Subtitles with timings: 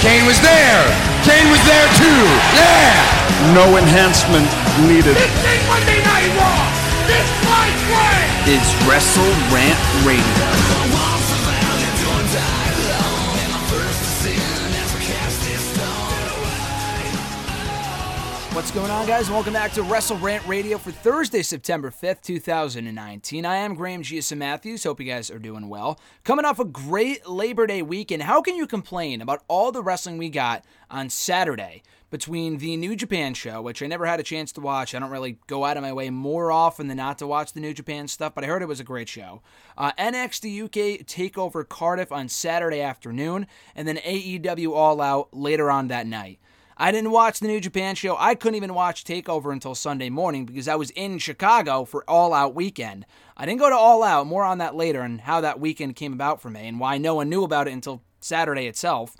[0.00, 0.82] Kane was there.
[1.28, 2.22] Kane was there too.
[2.56, 3.52] Yeah.
[3.52, 4.48] No enhancement
[4.88, 5.14] needed.
[5.14, 6.64] This ain't Monday Night Raw.
[7.06, 11.19] This fight way is Wrestle Rant Radio.
[18.60, 19.30] What's going on, guys?
[19.30, 23.46] Welcome back to Wrestle Rant Radio for Thursday, September 5th, 2019.
[23.46, 24.84] I am Graham Giusa Matthews.
[24.84, 25.98] Hope you guys are doing well.
[26.24, 30.18] Coming off a great Labor Day weekend, how can you complain about all the wrestling
[30.18, 34.52] we got on Saturday between the New Japan show, which I never had a chance
[34.52, 34.94] to watch?
[34.94, 37.60] I don't really go out of my way more often than not to watch the
[37.60, 39.40] New Japan stuff, but I heard it was a great show.
[39.78, 45.88] Uh, NXT UK Takeover Cardiff on Saturday afternoon, and then AEW All Out later on
[45.88, 46.40] that night.
[46.82, 48.16] I didn't watch the New Japan show.
[48.18, 52.32] I couldn't even watch TakeOver until Sunday morning because I was in Chicago for All
[52.32, 53.04] Out weekend.
[53.36, 54.26] I didn't go to All Out.
[54.26, 57.16] More on that later and how that weekend came about for me and why no
[57.16, 59.14] one knew about it until Saturday itself.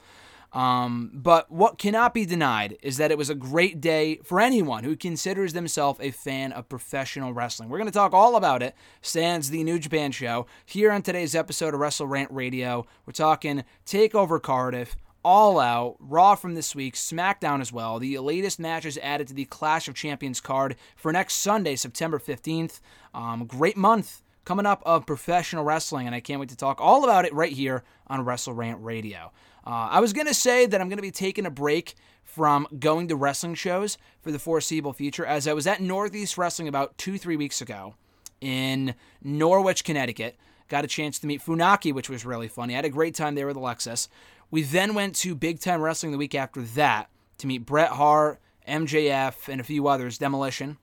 [0.55, 4.84] Um, but what cannot be denied is that it was a great day for anyone
[4.84, 7.69] who considers themselves a fan of professional wrestling.
[7.69, 11.34] We're going to talk all about it, sans the New Japan show, here on today's
[11.34, 12.86] episode of Wrestle Rant Radio.
[13.05, 17.98] We're talking TakeOver Cardiff, all Out, Raw from this week, SmackDown as well.
[17.98, 22.80] The latest matches added to the Clash of Champions card for next Sunday, September 15th.
[23.14, 27.04] Um, great month coming up of professional wrestling, and I can't wait to talk all
[27.04, 29.32] about it right here on Wrestle Rant Radio.
[29.66, 32.66] Uh, I was going to say that I'm going to be taking a break from
[32.78, 36.96] going to wrestling shows for the foreseeable future, as I was at Northeast Wrestling about
[36.96, 37.94] two, three weeks ago
[38.41, 40.37] in Norwich, Connecticut.
[40.69, 42.75] Got a chance to meet Funaki, which was really funny.
[42.75, 44.08] I had a great time there with Alexis.
[44.50, 48.41] We then went to Big Time Wrestling the week after that to meet Bret Hart,
[48.66, 50.78] MJF, and a few others, Demolition.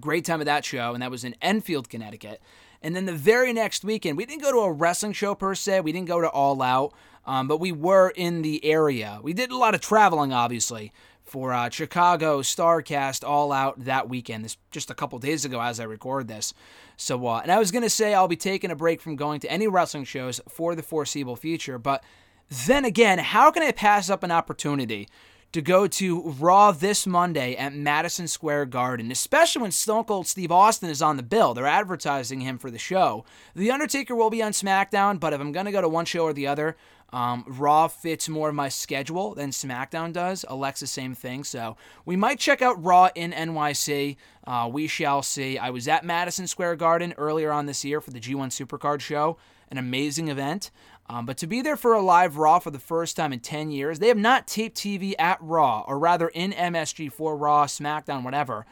[0.00, 2.40] Great time at that show, and that was in Enfield, Connecticut.
[2.80, 5.80] And then the very next weekend, we didn't go to a wrestling show per se.
[5.80, 6.94] We didn't go to All Out,
[7.26, 9.18] um, but we were in the area.
[9.22, 10.92] We did a lot of traveling, obviously,
[11.24, 14.44] for uh, Chicago Starcast All Out that weekend.
[14.44, 16.54] This just a couple days ago as I record this.
[16.96, 19.50] So, uh, and I was gonna say I'll be taking a break from going to
[19.50, 22.02] any wrestling shows for the foreseeable future, but
[22.48, 25.08] then again, how can I pass up an opportunity
[25.52, 30.52] to go to Raw this Monday at Madison Square Garden, especially when Stone Cold Steve
[30.52, 31.54] Austin is on the bill.
[31.54, 33.24] They're advertising him for the show.
[33.54, 36.24] The Undertaker will be on SmackDown, but if I'm going to go to one show
[36.24, 36.76] or the other,
[37.10, 40.44] um, Raw fits more of my schedule than SmackDown does.
[40.48, 41.44] Alexis, same thing.
[41.44, 44.16] So we might check out Raw in NYC.
[44.46, 45.56] Uh, we shall see.
[45.56, 49.38] I was at Madison Square Garden earlier on this year for the G1 Supercard show,
[49.70, 50.70] an amazing event.
[51.10, 53.70] Um, but to be there for a live Raw for the first time in 10
[53.70, 58.24] years, they have not taped TV at Raw, or rather in MSG for Raw, SmackDown,
[58.24, 58.66] whatever,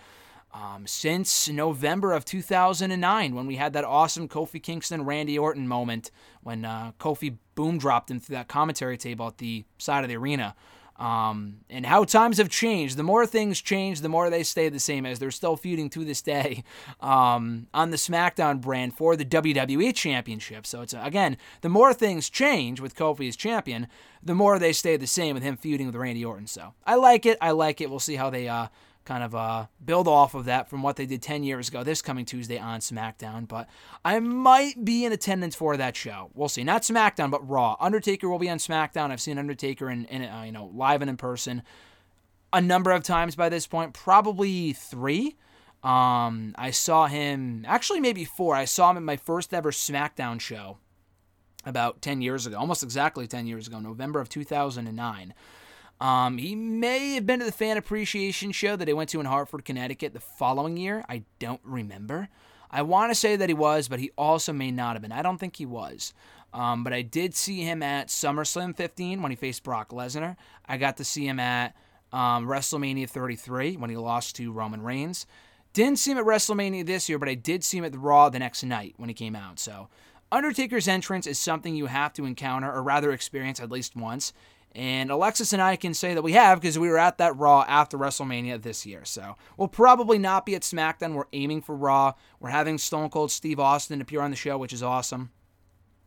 [0.53, 6.11] um, since November of 2009 when we had that awesome Kofi Kingston Randy Orton moment
[6.43, 10.17] when uh, Kofi boom dropped him through that commentary table at the side of the
[10.17, 10.55] arena.
[10.99, 12.97] Um, and how times have changed.
[12.97, 16.05] The more things change, the more they stay the same, as they're still feuding to
[16.05, 16.65] this day
[17.01, 20.67] um, on the SmackDown brand for the WWE Championship.
[20.67, 23.89] So it's again, the more things change with Kofi as champion,
[24.23, 26.47] the more they stay the same with him feuding with Randy Orton.
[26.47, 27.37] So I like it.
[27.41, 27.91] I like it.
[27.91, 28.69] We'll see how they uh,
[29.07, 32.03] kind of uh, build off of that from what they did 10 years ago this
[32.03, 33.49] coming Tuesday on SmackDown.
[33.49, 33.69] But
[34.05, 36.31] I might be in attendance for that show.
[36.35, 36.65] We'll see.
[36.65, 37.77] Not SmackDown, but Raw.
[37.81, 39.11] Undertaker will be on SmackDown.
[39.11, 41.63] I've seen Undertaker in, in uh, you know live and in person
[42.53, 45.37] a number of times by this point, probably three.
[45.83, 48.55] Um, I saw him actually maybe four.
[48.55, 50.79] I saw him at my first ever SmackDown show
[51.65, 55.35] about 10 years ago, almost exactly 10 years ago, November of 2009.
[56.01, 59.27] Um, he may have been to the fan appreciation show that I went to in
[59.27, 61.05] Hartford, Connecticut the following year.
[61.09, 62.29] I don't remember.
[62.71, 65.13] I want to say that he was, but he also may not have been.
[65.13, 66.13] I don't think he was.
[66.53, 70.37] Um, but I did see him at SummerSlam 15 when he faced Brock Lesnar.
[70.67, 71.75] I got to see him at
[72.13, 75.27] um, WrestleMania 33 when he lost to Roman Reigns.
[75.73, 78.29] Didn't see him at WrestleMania this year, but I did see him at the Raw
[78.31, 79.59] the next night when he came out.
[79.59, 79.89] So,
[80.33, 84.33] Undertaker's entrance is something you have to encounter, or rather experience at least once.
[84.77, 87.65] And Alexis and I can say that we have because we were at that Raw
[87.67, 89.05] after WrestleMania this year.
[89.05, 91.15] So we'll probably not be at SmackDown.
[91.15, 92.13] We're aiming for Raw.
[92.41, 95.31] We're having Stone Cold Steve Austin appear on the show, which is awesome,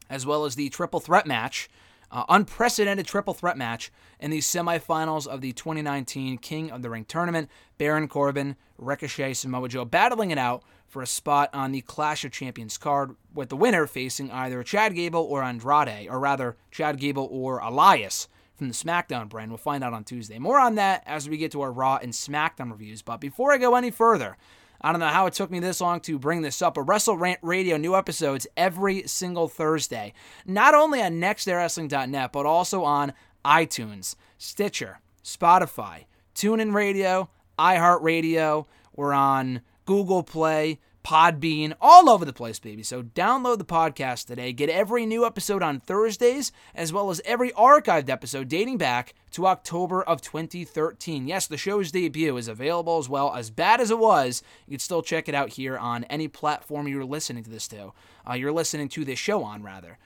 [0.07, 1.68] as well as the triple threat match
[2.12, 7.06] uh, unprecedented triple threat match in the semifinals of the 2019 King of the Ring
[7.06, 7.50] tournament.
[7.77, 12.31] Baron Corbin, Ricochet, Samoa Joe battling it out for a spot on the Clash of
[12.31, 17.27] Champions card, with the winner facing either Chad Gable or Andrade, or rather, Chad Gable
[17.31, 18.27] or Elias
[18.60, 19.50] from the SmackDown brand.
[19.50, 20.38] We'll find out on Tuesday.
[20.38, 23.02] More on that as we get to our Raw and SmackDown reviews.
[23.02, 24.38] But before I go any further,
[24.82, 27.18] I don't know how it took me this long to bring this up, but Wrestle
[27.18, 30.14] Rant Radio, new episodes every single Thursday.
[30.46, 33.14] Not only on nextdaywrestling.net, but also on
[33.44, 36.06] iTunes, Stitcher, Spotify,
[36.36, 38.66] TuneIn Radio, iHeartRadio.
[38.94, 40.80] We're on Google Play,
[41.10, 42.84] Podbean, all over the place, baby.
[42.84, 44.54] So download the podcast today.
[44.54, 49.48] Get every new episode on Thursdays, as well as every archived episode dating back to
[49.48, 51.28] October of 2013.
[51.28, 53.34] Yes, the show's debut is available as well.
[53.34, 56.88] As bad as it was, you can still check it out here on any platform
[56.88, 57.92] you're listening to this to.
[58.30, 59.98] Uh, you're listening to this show on, rather.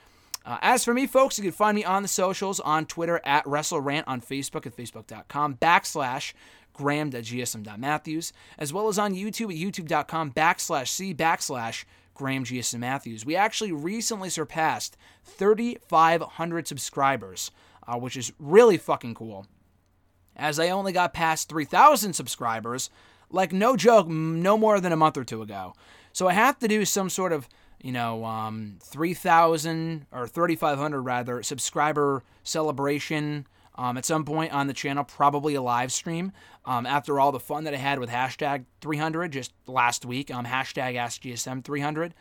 [0.45, 3.43] Uh, as for me, folks, you can find me on the socials on Twitter at
[3.43, 6.31] WrestleRant, on Facebook at facebook.com backslash
[6.73, 13.25] graham.gsm.matthews, as well as on YouTube at youtube.com backslash c backslash Graham GSM Matthews.
[13.25, 17.51] We actually recently surpassed 3,500 subscribers,
[17.87, 19.47] uh, which is really fucking cool.
[20.35, 22.89] As I only got past 3,000 subscribers,
[23.29, 25.73] like no joke, no more than a month or two ago.
[26.11, 27.49] So I have to do some sort of,
[27.81, 34.73] you know, um, 3,000 or 3,500 rather subscriber celebration um, at some point on the
[34.73, 36.31] channel, probably a live stream.
[36.65, 40.45] Um, after all the fun that I had with hashtag 300 just last week, um,
[40.45, 42.13] hashtag AskGSM 300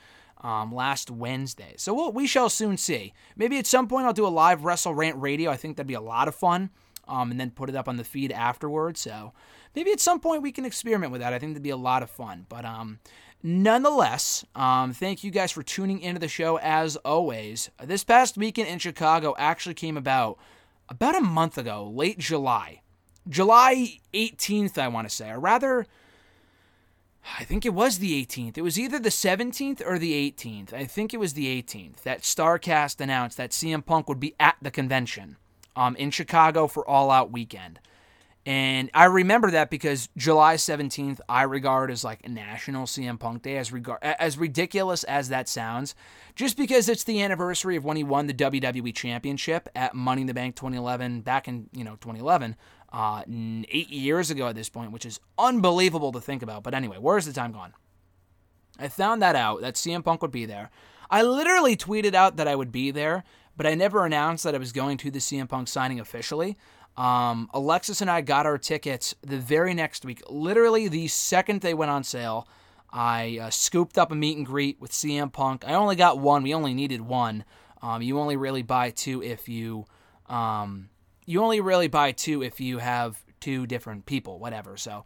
[0.43, 1.75] um, last Wednesday.
[1.77, 3.13] So we'll, we shall soon see.
[3.37, 5.51] Maybe at some point I'll do a live Wrestle Rant radio.
[5.51, 6.71] I think that'd be a lot of fun.
[7.09, 9.01] Um, and then put it up on the feed afterwards.
[9.01, 9.33] So
[9.75, 11.33] maybe at some point we can experiment with that.
[11.33, 12.47] I think that'd be a lot of fun.
[12.49, 13.01] But um,
[13.43, 17.71] nonetheless, um, thank you guys for tuning into the show as always.
[17.83, 20.39] This past weekend in Chicago actually came about
[20.93, 22.83] about a month ago, late July.
[23.27, 25.87] July 18th, I want to say, or rather,
[27.39, 28.59] I think it was the 18th.
[28.59, 30.75] It was either the 17th or the 18th.
[30.75, 34.57] I think it was the 18th that StarCast announced that CM Punk would be at
[34.61, 35.39] the convention
[35.75, 37.81] um, in Chicago for All Out Weekend.
[38.45, 43.57] And I remember that because July 17th I regard as like National CM Punk Day
[43.57, 45.95] as regard as ridiculous as that sounds,
[46.35, 50.27] just because it's the anniversary of when he won the WWE Championship at Money in
[50.27, 52.57] the Bank 2011 back in, you know, 2011,
[52.93, 56.65] uh, 8 years ago at this point, which is unbelievable to think about.
[56.65, 57.75] But anyway, where's the time gone?
[58.77, 60.71] I found that out that CM Punk would be there.
[61.09, 63.23] I literally tweeted out that I would be there,
[63.57, 66.57] but I never announced that I was going to the CM Punk signing officially.
[66.97, 70.23] Um, Alexis and I got our tickets the very next week.
[70.29, 72.47] Literally, the second they went on sale,
[72.91, 75.65] I uh, scooped up a meet and greet with CM Punk.
[75.67, 76.43] I only got one.
[76.43, 77.45] We only needed one.
[77.81, 79.87] Um, you only really buy two if you,
[80.29, 80.91] um,
[81.25, 84.77] you only really buy two if you have two different people, whatever.
[84.77, 85.05] So,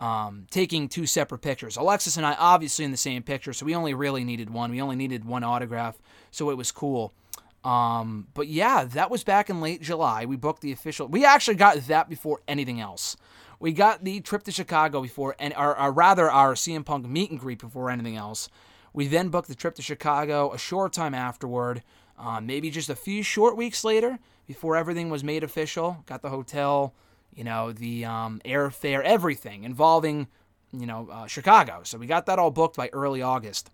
[0.00, 1.76] um, taking two separate pictures.
[1.76, 4.70] Alexis and I obviously in the same picture, so we only really needed one.
[4.70, 5.98] We only needed one autograph,
[6.30, 7.12] so it was cool.
[7.64, 10.26] Um, but yeah, that was back in late July.
[10.26, 11.08] We booked the official.
[11.08, 13.16] We actually got that before anything else.
[13.58, 17.30] We got the trip to Chicago before, and or, or rather, our CM Punk meet
[17.30, 18.50] and greet before anything else.
[18.92, 21.82] We then booked the trip to Chicago a short time afterward,
[22.18, 26.04] uh, maybe just a few short weeks later, before everything was made official.
[26.04, 26.94] Got the hotel,
[27.34, 30.28] you know, the um, airfare, everything involving,
[30.72, 31.80] you know, uh, Chicago.
[31.84, 33.70] So we got that all booked by early August,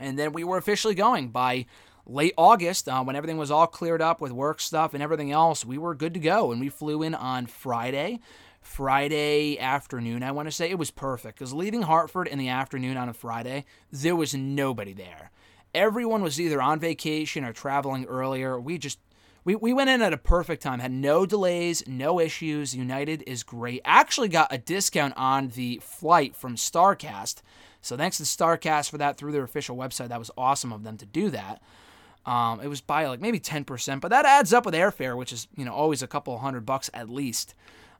[0.00, 1.66] and then we were officially going by
[2.06, 5.64] late August, uh, when everything was all cleared up with work stuff and everything else,
[5.64, 6.52] we were good to go.
[6.52, 8.20] And we flew in on Friday.
[8.60, 10.68] Friday afternoon, I want to say.
[10.70, 14.92] It was perfect because leaving Hartford in the afternoon on a Friday, there was nobody
[14.92, 15.30] there.
[15.72, 18.58] Everyone was either on vacation or traveling earlier.
[18.58, 18.98] We just
[19.44, 22.74] we, we went in at a perfect time, had no delays, no issues.
[22.74, 23.80] United is great.
[23.84, 27.42] Actually got a discount on the flight from StarCast.
[27.80, 30.08] So thanks to StarCast for that through their official website.
[30.08, 31.62] That was awesome of them to do that.
[32.26, 35.46] Um, it was by like maybe 10%, but that adds up with airfare, which is,
[35.56, 37.54] you know, always a couple hundred bucks at least.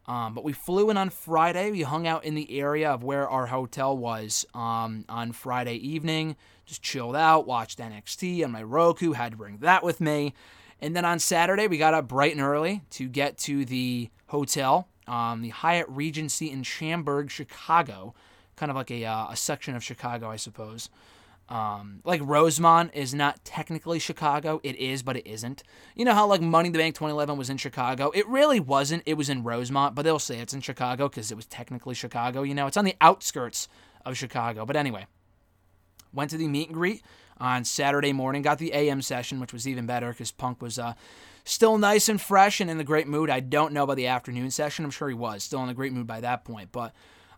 [0.09, 1.71] Um, but we flew in on Friday.
[1.71, 6.37] We hung out in the area of where our hotel was um, on Friday evening.
[6.65, 9.13] Just chilled out, watched NXT on my Roku.
[9.13, 10.35] Had to bring that with me.
[10.81, 14.89] And then on Saturday, we got up bright and early to get to the hotel,
[15.07, 18.15] um, the Hyatt Regency in Schaumburg, Chicago.
[18.57, 20.89] Kind of like a, uh, a section of Chicago, I suppose.
[21.49, 24.61] Um, like Rosemont is not technically Chicago.
[24.65, 25.63] It is, but it isn't.
[25.95, 28.11] You know how like Money in the Bank 2011 was in Chicago?
[28.15, 29.05] It really wasn't.
[29.07, 32.43] It was in Rosemont, but they'll say it's in Chicago because it was technically Chicago.
[32.43, 33.69] You know, it's on the outskirts
[34.05, 34.67] of Chicago.
[34.67, 35.07] But anyway,
[36.13, 37.03] went to the meet and greet
[37.39, 38.43] on Saturday morning.
[38.43, 40.95] Got the AM session, which was even better because Punk was uh,
[41.45, 43.31] still nice and fresh and in a great mood.
[43.31, 44.85] I don't know about the afternoon session.
[44.85, 46.73] I'm sure he was still in a great mood by that point.
[46.73, 46.93] But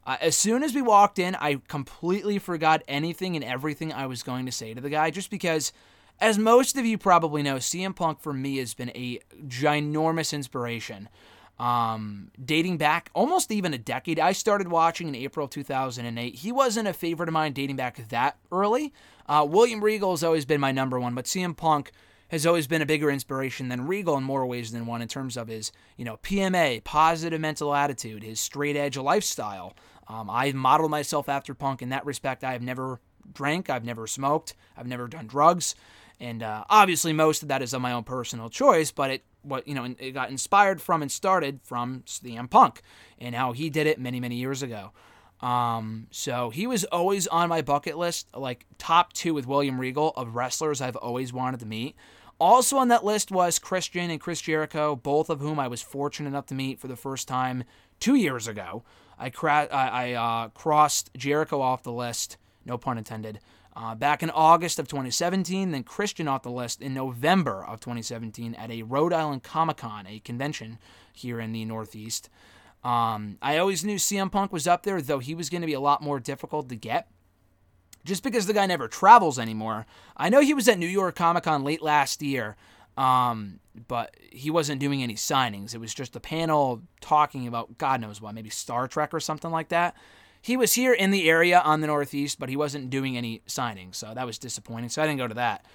[0.09, 4.23] uh, as soon as we walked in, I completely forgot anything and everything I was
[4.23, 5.73] going to say to the guy just because.
[6.21, 11.09] As most of you probably know, CM Punk for me has been a ginormous inspiration
[11.59, 14.19] um, dating back almost even a decade.
[14.19, 16.35] I started watching in April of 2008.
[16.35, 18.93] He wasn't a favorite of mine dating back that early.
[19.29, 21.93] Uh, William Regal has always been my number one, but CM Punk
[22.29, 25.37] has always been a bigger inspiration than Regal in more ways than one in terms
[25.37, 29.75] of his, you know, PMA, positive mental attitude, his straight edge lifestyle.
[30.09, 32.43] Um, I modeled myself after Punk in that respect.
[32.43, 33.01] I have never
[33.33, 35.75] drank, I've never smoked, I've never done drugs.
[36.21, 39.69] And uh, obviously, most of that is of my own personal choice, but it what
[39.69, 42.83] you know it got inspired from and started from CM Punk
[43.21, 44.91] and how he did it many many years ago.
[45.41, 50.13] Um, so he was always on my bucket list, like top two with William Regal
[50.17, 51.95] of wrestlers I've always wanted to meet.
[52.41, 56.29] Also on that list was Christian and Chris Jericho, both of whom I was fortunate
[56.29, 57.65] enough to meet for the first time
[58.01, 58.83] two years ago.
[59.19, 63.41] I, cra- I, I uh, crossed Jericho off the list, no pun intended,
[63.75, 68.55] uh, back in August of 2017, then Christian off the list in November of 2017
[68.57, 70.79] at a Rhode Island Comic Con, a convention
[71.13, 72.29] here in the Northeast.
[72.83, 75.75] Um, I always knew CM Punk was up there, though he was going to be
[75.75, 77.09] a lot more difficult to get.
[78.05, 79.87] Just because the guy never travels anymore.
[80.17, 82.57] I know he was at New York Comic Con late last year,
[82.99, 85.75] um, but he wasn't doing any signings.
[85.75, 89.51] It was just a panel talking about God knows what, maybe Star Trek or something
[89.51, 89.97] like that
[90.41, 93.97] he was here in the area on the Northeast, but he wasn't doing any signings,
[93.97, 94.89] so that was disappointing.
[94.89, 95.67] So I didn't go to that.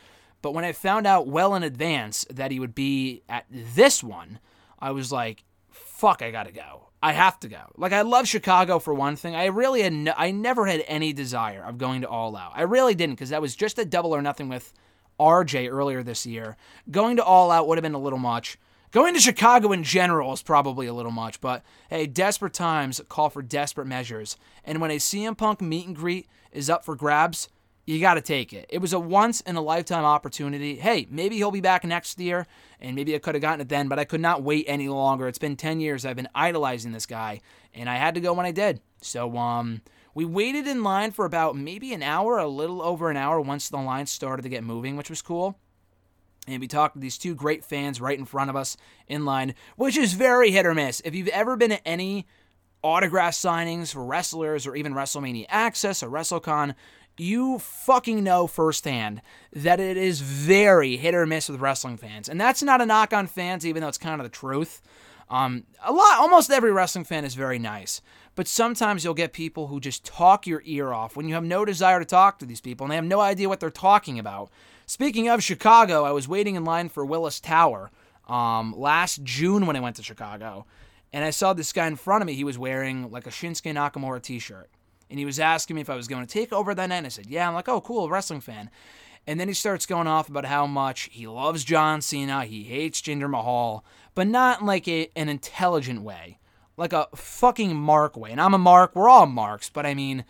[0.41, 4.39] But when I found out well in advance that he would be at this one,
[4.79, 6.89] I was like, "Fuck, I gotta go.
[7.01, 9.35] I have to go." Like I love Chicago for one thing.
[9.35, 12.51] I really had, no, I never had any desire of going to All Out.
[12.55, 14.73] I really didn't because that was just a double or nothing with
[15.19, 16.57] RJ earlier this year.
[16.89, 18.57] Going to All Out would have been a little much.
[18.91, 23.31] Going to Chicago in general is probably a little much, but hey, desperate times call
[23.31, 24.37] for desperate measures.
[24.63, 27.49] And when a CM Punk meet and greet is up for grabs,
[27.85, 28.67] you got to take it.
[28.69, 30.75] It was a once in a lifetime opportunity.
[30.75, 32.47] Hey, maybe he'll be back next year,
[32.79, 35.27] and maybe I could have gotten it then, but I could not wait any longer.
[35.27, 36.05] It's been 10 years.
[36.05, 37.41] I've been idolizing this guy,
[37.73, 38.79] and I had to go when I did.
[39.01, 39.81] So, um,
[40.13, 43.69] we waited in line for about maybe an hour, a little over an hour once
[43.69, 45.57] the line started to get moving, which was cool
[46.47, 48.77] and we talked to these two great fans right in front of us
[49.07, 51.01] in line, which is very hit or miss.
[51.05, 52.27] If you've ever been at any
[52.81, 56.75] autograph signings for wrestlers or even WrestleMania Access or WrestleCon,
[57.17, 59.21] you fucking know firsthand
[59.53, 62.27] that it is very hit or miss with wrestling fans.
[62.27, 64.81] And that's not a knock on fans, even though it's kind of the truth.
[65.29, 68.01] Um, a lot, almost every wrestling fan is very nice,
[68.35, 71.65] but sometimes you'll get people who just talk your ear off when you have no
[71.65, 74.49] desire to talk to these people and they have no idea what they're talking about.
[74.85, 77.91] Speaking of Chicago, I was waiting in line for Willis Tower
[78.27, 80.65] um, last June when I went to Chicago,
[81.11, 82.33] and I saw this guy in front of me.
[82.33, 84.69] He was wearing like a Shinsuke Nakamura T-shirt,
[85.09, 86.97] and he was asking me if I was going to take over that night.
[86.97, 88.69] And I said, "Yeah." I'm like, "Oh, cool, wrestling fan."
[89.25, 93.01] And then he starts going off about how much he loves John Cena, he hates
[93.01, 93.85] Jinder Mahal,
[94.15, 96.39] but not in like a, an intelligent way,
[96.77, 98.31] like a fucking Mark way.
[98.31, 100.25] And I'm a Mark, we're all Marks, but I mean,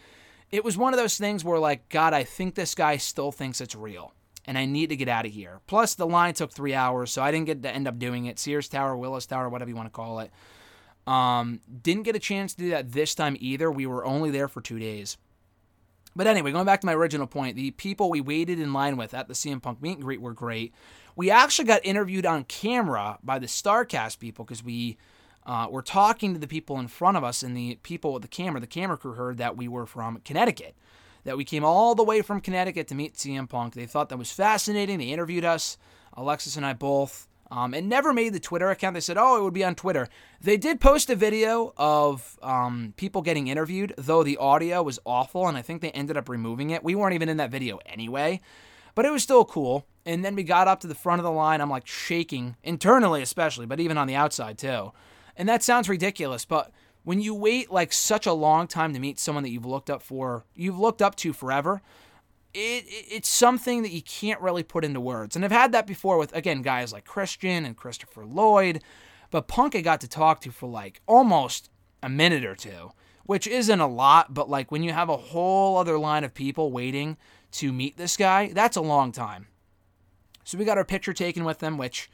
[0.51, 3.61] it was one of those things where like, God, I think this guy still thinks
[3.61, 4.13] it's real
[4.45, 5.61] and I need to get out of here.
[5.67, 8.39] Plus, the line took three hours, so I didn't get to end up doing it.
[8.39, 10.31] Sears Tower, Willis Tower, whatever you want to call it.
[11.07, 13.71] Um, didn't get a chance to do that this time either.
[13.71, 15.17] We were only there for two days.
[16.15, 19.13] But anyway, going back to my original point, the people we waited in line with
[19.13, 20.73] at the CM Punk meet and greet were great.
[21.15, 24.97] We actually got interviewed on camera by the StarCast people because we
[25.45, 28.27] uh, were talking to the people in front of us, and the people with the
[28.27, 30.75] camera, the camera crew, heard that we were from Connecticut
[31.23, 33.73] that we came all the way from Connecticut to meet CM Punk.
[33.73, 34.99] They thought that was fascinating.
[34.99, 35.77] They interviewed us,
[36.13, 37.27] Alexis and I both.
[37.51, 38.95] Um, and never made the Twitter account.
[38.95, 40.07] They said, oh, it would be on Twitter.
[40.41, 45.47] They did post a video of um, people getting interviewed, though the audio was awful,
[45.47, 46.83] and I think they ended up removing it.
[46.83, 48.41] We weren't even in that video anyway,
[48.95, 49.85] but it was still cool.
[50.03, 51.61] And then we got up to the front of the line.
[51.61, 54.91] I'm like shaking, internally especially, but even on the outside too.
[55.35, 56.71] And that sounds ridiculous, but
[57.03, 60.01] when you wait like such a long time to meet someone that you've looked up
[60.01, 61.81] for, you've looked up to forever,
[62.53, 65.35] it, it, it's something that you can't really put into words.
[65.35, 68.81] And I've had that before with again guys like Christian and Christopher Lloyd,
[69.31, 71.69] but Punk I got to talk to for like almost
[72.01, 72.91] a minute or two,
[73.25, 76.71] which isn't a lot, but like when you have a whole other line of people
[76.71, 77.17] waiting
[77.53, 79.47] to meet this guy, that's a long time.
[80.43, 82.09] So we got our picture taken with them, which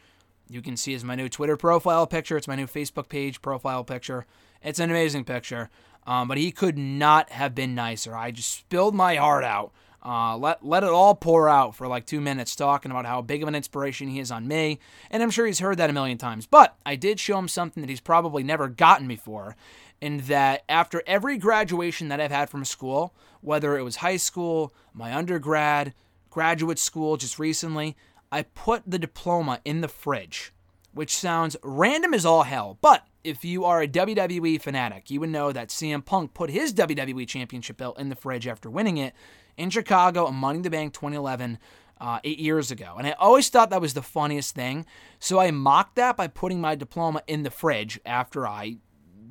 [0.49, 2.37] you can see is my new Twitter profile picture.
[2.37, 4.25] It's my new Facebook page profile picture.
[4.63, 5.69] It's an amazing picture.
[6.07, 8.15] Um, but he could not have been nicer.
[8.15, 9.71] I just spilled my heart out
[10.03, 13.43] Uh, let let it all pour out for like two minutes, talking about how big
[13.43, 14.79] of an inspiration he is on me,
[15.11, 16.47] and I'm sure he's heard that a million times.
[16.47, 19.57] But I did show him something that he's probably never gotten before,
[19.99, 24.73] in that after every graduation that I've had from school, whether it was high school,
[24.93, 25.93] my undergrad,
[26.29, 27.97] graduate school, just recently,
[28.31, 30.53] I put the diploma in the fridge,
[30.93, 35.29] which sounds random as all hell, but if you are a WWE fanatic, you would
[35.29, 39.13] know that CM Punk put his WWE Championship belt in the fridge after winning it
[39.57, 41.57] in Chicago on Money in the Bank 2011,
[41.99, 42.95] uh, eight years ago.
[42.97, 44.85] And I always thought that was the funniest thing.
[45.19, 48.77] So I mocked that by putting my diploma in the fridge after I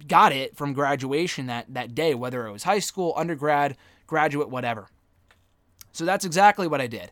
[0.07, 3.77] got it from graduation that, that day, whether it was high school, undergrad,
[4.07, 4.89] graduate, whatever.
[5.93, 7.11] So that's exactly what I did.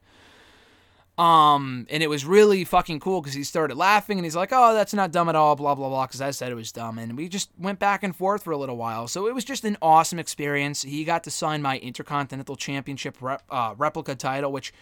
[1.18, 4.74] Um, and it was really fucking cool because he started laughing and he's like, "Oh,
[4.74, 6.06] that's not dumb at all," blah blah blah.
[6.06, 8.56] Because I said it was dumb, and we just went back and forth for a
[8.58, 9.08] little while.
[9.08, 10.82] So it was just an awesome experience.
[10.82, 14.74] He got to sign my Intercontinental Championship rep, uh, replica title, which,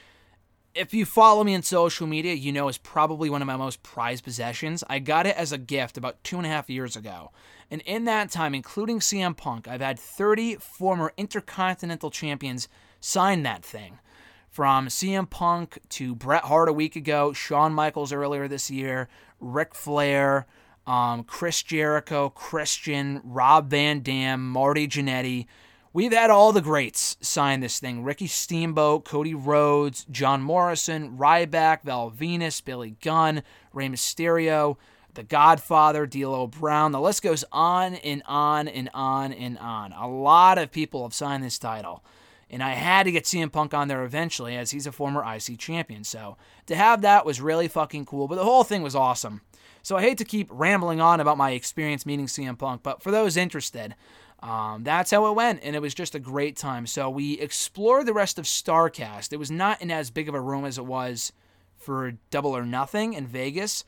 [0.74, 3.84] if you follow me on social media, you know is probably one of my most
[3.84, 4.82] prized possessions.
[4.90, 7.30] I got it as a gift about two and a half years ago,
[7.70, 12.66] and in that time, including CM Punk, I've had 30 former Intercontinental champions
[13.00, 14.00] sign that thing
[14.54, 19.08] from CM Punk to Bret Hart a week ago, Shawn Michaels earlier this year,
[19.40, 20.46] Ric Flair,
[20.86, 25.46] um, Chris Jericho, Christian, Rob Van Dam, Marty Jannetty.
[25.92, 31.82] We've had all the greats sign this thing Ricky Steamboat, Cody Rhodes, John Morrison, Ryback,
[31.82, 33.42] Val Venis, Billy Gunn,
[33.72, 34.76] Rey Mysterio,
[35.14, 36.92] The Godfather, D'Lo Brown.
[36.92, 39.92] The list goes on and on and on and on.
[39.94, 42.04] A lot of people have signed this title.
[42.50, 45.58] And I had to get CM Punk on there eventually as he's a former IC
[45.58, 46.04] champion.
[46.04, 46.36] So
[46.66, 48.28] to have that was really fucking cool.
[48.28, 49.40] But the whole thing was awesome.
[49.82, 53.10] So I hate to keep rambling on about my experience meeting CM Punk, but for
[53.10, 53.94] those interested,
[54.42, 56.86] um, that's how it went, and it was just a great time.
[56.86, 59.32] So we explored the rest of Starcast.
[59.32, 61.32] It was not in as big of a room as it was
[61.76, 63.84] for Double or Nothing in Vegas.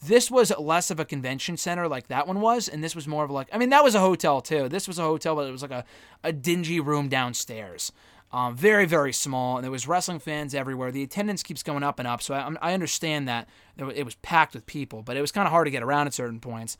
[0.00, 3.24] This was less of a convention center like that one was, and this was more
[3.24, 4.68] of like I mean that was a hotel too.
[4.68, 5.84] This was a hotel, but it was like a,
[6.22, 7.92] a dingy room downstairs.
[8.30, 10.92] Um, very, very small, and there was wrestling fans everywhere.
[10.92, 14.54] The attendance keeps going up and up, so I, I understand that it was packed
[14.54, 16.76] with people, but it was kind of hard to get around at certain points.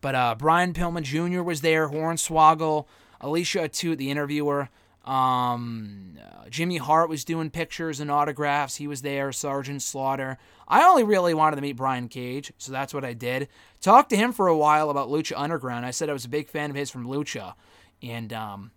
[0.00, 1.42] But uh, Brian Pillman Jr.
[1.42, 2.86] was there, Hornswoggle,
[3.20, 4.68] Alicia Atout, the interviewer,
[5.04, 8.76] um, Jimmy Hart was doing pictures and autographs.
[8.76, 10.38] He was there, Sergeant Slaughter.
[10.68, 13.48] I only really wanted to meet Brian Cage, so that's what I did.
[13.80, 15.84] Talked to him for a while about Lucha Underground.
[15.84, 17.54] I said I was a big fan of his from Lucha,
[18.02, 18.70] and um,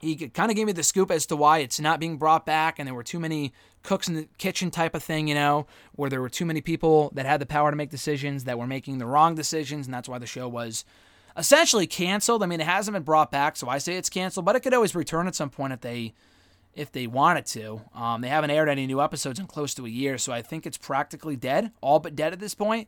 [0.00, 2.78] he kind of gave me the scoop as to why it's not being brought back
[2.78, 6.10] and there were too many cooks in the kitchen type of thing, you know, where
[6.10, 8.98] there were too many people that had the power to make decisions that were making
[8.98, 10.84] the wrong decisions, and that's why the show was
[11.36, 12.42] essentially canceled.
[12.42, 14.74] I mean, it hasn't been brought back, so I say it's canceled, but it could
[14.74, 16.14] always return at some point if they
[16.74, 17.80] if they wanted to.
[17.94, 20.66] Um, they haven't aired any new episodes in close to a year, so I think
[20.66, 22.86] it's practically dead, all but dead at this point.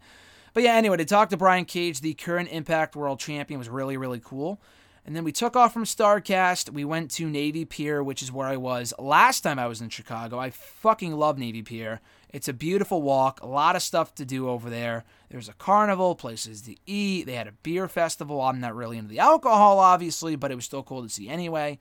[0.52, 3.96] But yeah, anyway, to talk to Brian Cage, the current Impact World Champion, was really,
[3.96, 4.61] really cool.
[5.06, 6.70] And then we took off from Starcast.
[6.70, 9.88] We went to Navy Pier, which is where I was last time I was in
[9.88, 10.38] Chicago.
[10.38, 12.00] I fucking love Navy Pier.
[12.31, 15.05] It's a beautiful walk, a lot of stuff to do over there.
[15.31, 17.25] There's a carnival, places to eat.
[17.25, 18.41] They had a beer festival.
[18.41, 21.79] I'm not really into the alcohol, obviously, but it was still cool to see anyway.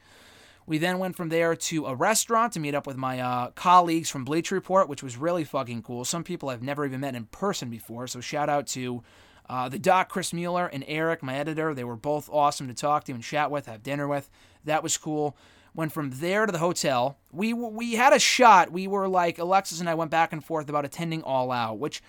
[0.66, 4.10] We then went from there to a restaurant to meet up with my uh, colleagues
[4.10, 6.04] from Bleacher Report, which was really fucking cool.
[6.04, 9.02] Some people I've never even met in person before, so shout out to
[9.50, 13.06] uh, the doc, Chris Mueller, and Eric, my editor, they were both awesome to talk
[13.06, 14.30] to and chat with, have dinner with.
[14.66, 15.38] That was cool.
[15.78, 17.20] Went from there to the hotel.
[17.32, 18.72] We we had a shot.
[18.72, 22.02] We were like Alexis and I went back and forth about attending All Out, which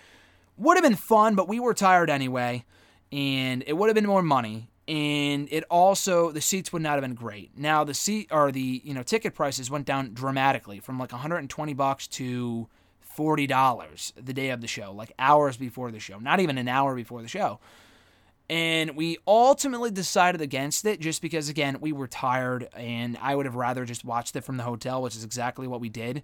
[0.57, 2.64] would have been fun, but we were tired anyway,
[3.12, 4.70] and it would have been more money.
[4.88, 7.59] And it also the seats would not have been great.
[7.59, 11.74] Now the seat or the you know ticket prices went down dramatically from like 120
[11.74, 12.68] bucks to
[13.18, 16.94] $40 the day of the show, like hours before the show, not even an hour
[16.94, 17.61] before the show.
[18.50, 23.44] And we ultimately decided against it just because, again, we were tired and I would
[23.44, 26.22] have rather just watched it from the hotel, which is exactly what we did.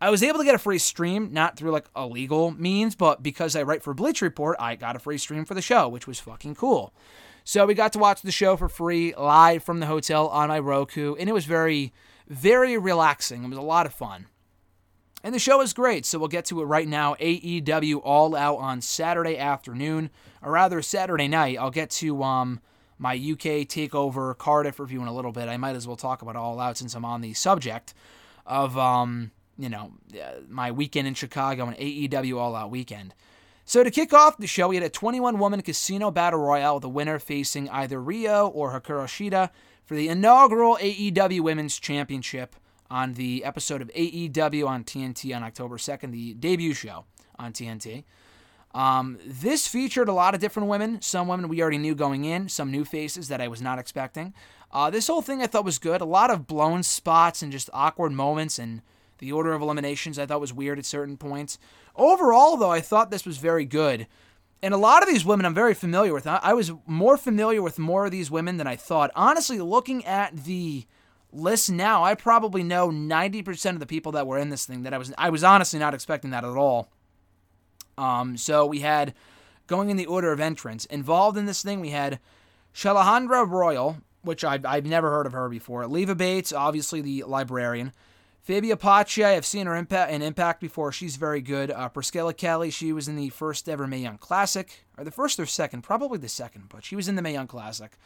[0.00, 3.22] I was able to get a free stream, not through like a legal means, but
[3.22, 6.06] because I write for Bleacher Report, I got a free stream for the show, which
[6.06, 6.92] was fucking cool.
[7.44, 10.58] So we got to watch the show for free live from the hotel on my
[10.58, 11.92] Roku, and it was very,
[12.28, 13.44] very relaxing.
[13.44, 14.26] It was a lot of fun.
[15.26, 17.16] And the show is great, so we'll get to it right now.
[17.16, 20.10] AEW All Out on Saturday afternoon,
[20.40, 21.58] or rather Saturday night.
[21.58, 22.60] I'll get to um,
[22.96, 25.48] my UK takeover Cardiff review in a little bit.
[25.48, 27.92] I might as well talk about All Out since I'm on the subject
[28.46, 29.94] of um, you know
[30.48, 33.12] my weekend in Chicago and AEW All Out weekend.
[33.64, 36.88] So to kick off the show, we had a 21-woman casino battle royale with the
[36.88, 39.50] winner facing either Riho or Hikaru Shida
[39.84, 42.54] for the inaugural AEW Women's Championship
[42.90, 47.04] on the episode of AEW on TNT on October 2nd, the debut show
[47.38, 48.04] on TNT.
[48.74, 51.00] Um, this featured a lot of different women.
[51.00, 54.34] Some women we already knew going in, some new faces that I was not expecting.
[54.70, 56.00] Uh, this whole thing I thought was good.
[56.02, 58.82] A lot of blown spots and just awkward moments, and
[59.18, 61.58] the order of eliminations I thought was weird at certain points.
[61.94, 64.06] Overall, though, I thought this was very good.
[64.62, 66.26] And a lot of these women I'm very familiar with.
[66.26, 69.10] I was more familiar with more of these women than I thought.
[69.14, 70.86] Honestly, looking at the
[71.36, 74.94] list now, I probably know 90% of the people that were in this thing that
[74.94, 76.88] I was I was honestly not expecting that at all.
[77.98, 79.14] Um, so we had
[79.66, 81.80] going in the order of entrance involved in this thing.
[81.80, 82.20] We had
[82.74, 85.86] Shalandra Royal, which I've, I've never heard of her before.
[85.86, 87.92] Leva Bates, obviously the librarian.
[88.46, 90.92] Fabi Apache, I've seen her impact in Impact before.
[90.92, 91.70] She's very good.
[91.70, 95.40] Uh, Priscilla Kelly, she was in the first ever Mae Young Classic, or the first
[95.40, 97.98] or second, probably the second, but she was in the Mae Young Classic.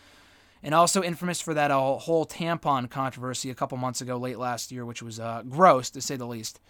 [0.62, 4.85] And also infamous for that whole tampon controversy a couple months ago, late last year,
[4.85, 6.61] which was uh, gross to say the least.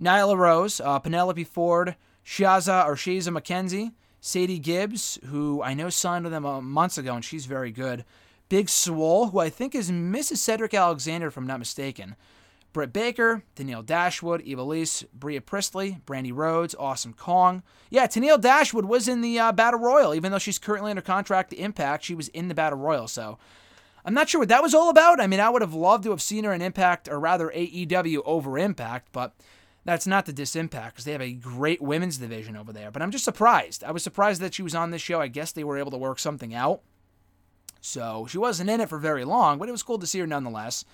[0.00, 6.24] Nyla Rose, uh, Penelope Ford, Shazza or Shazza McKenzie, Sadie Gibbs, who I know signed
[6.24, 8.04] with them uh, months ago, and she's very good.
[8.48, 10.38] Big Swole, who I think is Mrs.
[10.38, 12.16] Cedric Alexander, if I'm not mistaken.
[12.76, 17.62] Britt Baker, Tenille Dashwood, Ivelisse, Bea Priestley, Brandi Rhodes, Awesome Kong.
[17.88, 21.48] Yeah, Tenille Dashwood was in the uh, Battle Royal, even though she's currently under contract
[21.48, 22.04] to Impact.
[22.04, 23.38] She was in the Battle Royal, so
[24.04, 25.22] I'm not sure what that was all about.
[25.22, 28.20] I mean, I would have loved to have seen her in Impact, or rather AEW
[28.26, 29.32] over Impact, but
[29.86, 32.90] that's not the Disimpact because they have a great women's division over there.
[32.90, 33.84] But I'm just surprised.
[33.84, 35.18] I was surprised that she was on this show.
[35.18, 36.82] I guess they were able to work something out.
[37.80, 40.26] So she wasn't in it for very long, but it was cool to see her
[40.26, 40.84] nonetheless.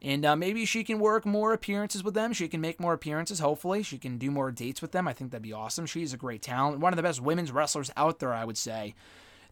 [0.00, 2.32] And uh, maybe she can work more appearances with them.
[2.32, 3.82] She can make more appearances, hopefully.
[3.82, 5.08] She can do more dates with them.
[5.08, 5.86] I think that'd be awesome.
[5.86, 6.78] She's a great talent.
[6.78, 8.94] One of the best women's wrestlers out there, I would say.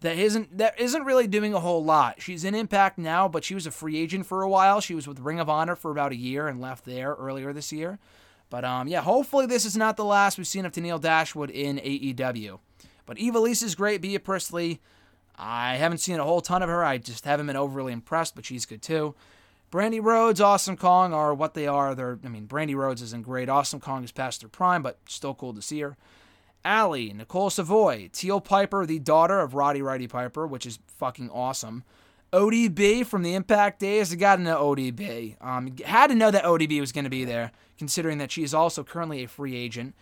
[0.00, 2.20] That isn't that isn't really doing a whole lot.
[2.20, 4.80] She's in Impact now, but she was a free agent for a while.
[4.80, 7.72] She was with Ring of Honor for about a year and left there earlier this
[7.72, 7.98] year.
[8.50, 11.78] But um, yeah, hopefully this is not the last we've seen of Tenille Dashwood in
[11.78, 12.58] AEW.
[13.06, 14.02] But Ivelisse is great.
[14.02, 14.80] Bea Priestley,
[15.36, 16.84] I haven't seen a whole ton of her.
[16.84, 19.14] I just haven't been overly impressed, but she's good too.
[19.70, 21.94] Brandi Rhodes, Awesome Kong are what they are.
[21.94, 23.48] They're, I mean, Brandi Rhodes isn't great.
[23.48, 25.96] Awesome Kong is past their prime, but still cool to see her.
[26.64, 31.84] Allie, Nicole Savoy, Teal Piper, the daughter of Roddy Roddy Piper, which is fucking awesome.
[32.32, 34.12] ODB from the Impact days.
[34.12, 35.36] I got to know ODB.
[35.40, 38.52] Um, had to know that ODB was going to be there, considering that she is
[38.52, 39.94] also currently a free agent.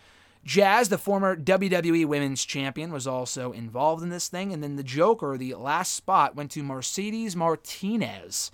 [0.43, 4.53] Jazz, the former WWE Women's Champion, was also involved in this thing.
[4.53, 8.51] And then the Joker, the last spot, went to Mercedes Martinez,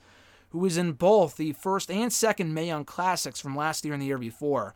[0.51, 4.01] who was in both the first and second Mae Young Classics from last year and
[4.01, 4.73] the year before.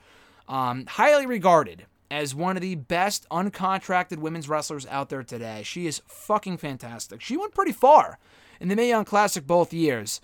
[0.48, 5.64] Um, highly regarded as one of the best uncontracted women's wrestlers out there today.
[5.64, 7.22] She is fucking fantastic.
[7.22, 8.20] She went pretty far
[8.60, 10.22] in the Mae Young Classic both years.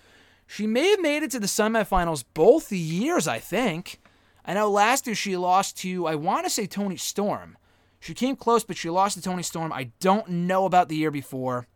[0.48, 4.00] She may have made it to the semifinals both years, I think.
[4.46, 7.58] I know last year she lost to, I want to say Toni Storm.
[8.00, 9.72] She came close, but she lost to Toni Storm.
[9.72, 11.68] I don't know about the year before.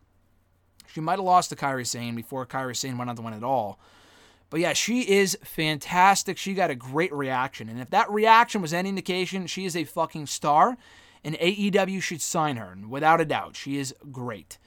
[0.92, 3.44] She might have lost to Kairi Sane before Kairi Sane went on to win it
[3.44, 3.78] all.
[4.48, 6.38] But yeah, she is fantastic.
[6.38, 7.68] She got a great reaction.
[7.68, 10.76] And if that reaction was any indication, she is a fucking star.
[11.24, 13.56] And AEW should sign her, without a doubt.
[13.56, 14.58] She is great.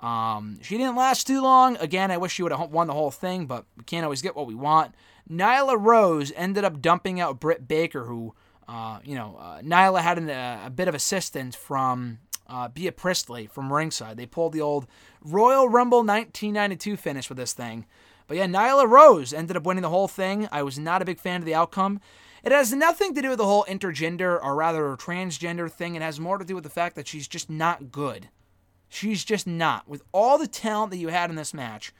[0.00, 1.76] Um, she didn't last too long.
[1.78, 4.36] Again, I wish she would have won the whole thing, but we can't always get
[4.36, 4.94] what we want.
[5.28, 8.34] Nyla Rose ended up dumping out Britt Baker, who,
[8.68, 12.90] uh, you know, uh, Nyla had an, uh, a bit of assistance from uh, Bea
[12.90, 14.16] Priestley from ringside.
[14.16, 14.86] They pulled the old
[15.22, 17.86] Royal Rumble 1992 finish with this thing.
[18.26, 20.48] But yeah, Nyla Rose ended up winning the whole thing.
[20.50, 22.00] I was not a big fan of the outcome.
[22.42, 25.94] It has nothing to do with the whole intergender or rather transgender thing.
[25.94, 28.28] It has more to do with the fact that she's just not good.
[28.88, 29.88] She's just not.
[29.88, 31.92] With all the talent that you had in this match,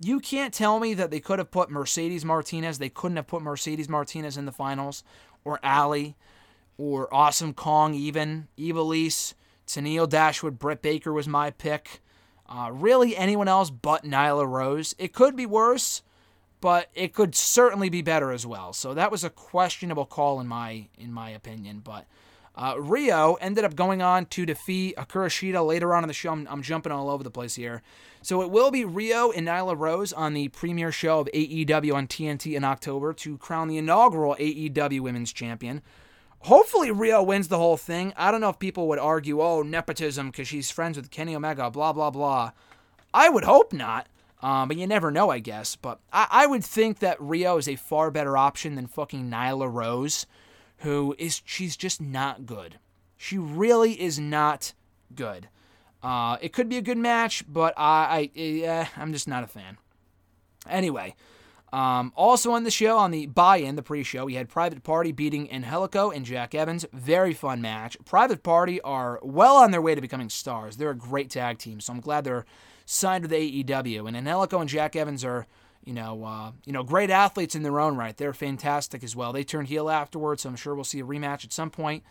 [0.00, 3.42] you can't tell me that they could have put Mercedes Martinez, they couldn't have put
[3.42, 5.04] Mercedes Martinez in the finals,
[5.44, 6.16] or Allie,
[6.78, 8.48] or Awesome Kong, even.
[8.58, 9.34] Ivelisse,
[9.72, 12.02] Tenille Dashwood, Britt Baker was my pick.
[12.46, 14.94] Uh, really, anyone else but Nyla Rose.
[14.98, 16.02] It could be worse,
[16.60, 18.74] but it could certainly be better as well.
[18.74, 21.80] So that was a questionable call in my in my opinion.
[21.82, 22.06] But
[22.54, 26.32] uh, Riho ended up going on to defeat Hikaru Shida later on in the show.
[26.32, 27.82] I'm, I'm, jumping all over the place here.
[28.20, 32.06] So it will be Riho and Nyla Rose on the premiere show of AEW on
[32.06, 35.80] TNT in October to crown the inaugural AEW Women's Champion.
[36.42, 38.12] Hopefully, Riho wins the whole thing.
[38.16, 41.70] I don't know if people would argue, oh, nepotism because she's friends with Kenny Omega,
[41.70, 42.52] blah, blah, blah.
[43.14, 44.08] I would hope not.
[44.42, 45.76] Um, but you never know, I guess.
[45.76, 49.72] But I, I would think that Riho is a far better option than fucking Nyla
[49.72, 50.26] Rose
[50.82, 52.78] who is she's just not good.
[53.16, 54.72] She really is not
[55.14, 55.48] good.
[56.02, 59.46] Uh, it could be a good match, but I, I yeah, I'm just not a
[59.46, 59.78] fan.
[60.68, 61.14] Anyway,
[61.72, 65.50] Um, also on the show, on the buy-in, the pre-show, we had Private Party beating
[65.50, 66.84] Angelico and Jack Evans.
[66.92, 67.96] Very fun match.
[68.04, 70.76] Private Party are well on their way to becoming stars.
[70.76, 72.44] They're a great tag team, so I'm glad they're
[72.84, 74.06] signed with AEW.
[74.06, 75.46] And Angelico and Jack Evans are,
[75.82, 78.16] you know, uh, you know, great athletes in their own right.
[78.16, 79.32] They're fantastic as well.
[79.32, 82.02] They turned heel afterwards, so I'm sure we'll see a rematch at some point.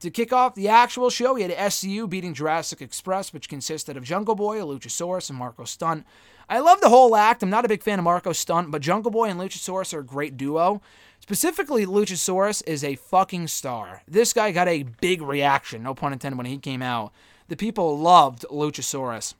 [0.00, 4.04] To kick off the actual show, we had SCU beating Jurassic Express, which consisted of
[4.04, 6.06] Jungle Boy, Luchasaurus, and Marko Stunt.
[6.50, 7.44] I love the whole act.
[7.44, 10.04] I'm not a big fan of Marko Stunt, but Jungle Boy and Luchasaurus are a
[10.04, 10.82] great duo.
[11.20, 14.02] Specifically, Luchasaurus is a fucking star.
[14.08, 17.12] This guy got a big reaction, no pun intended, when he came out.
[17.46, 19.34] The people loved Luchasaurus.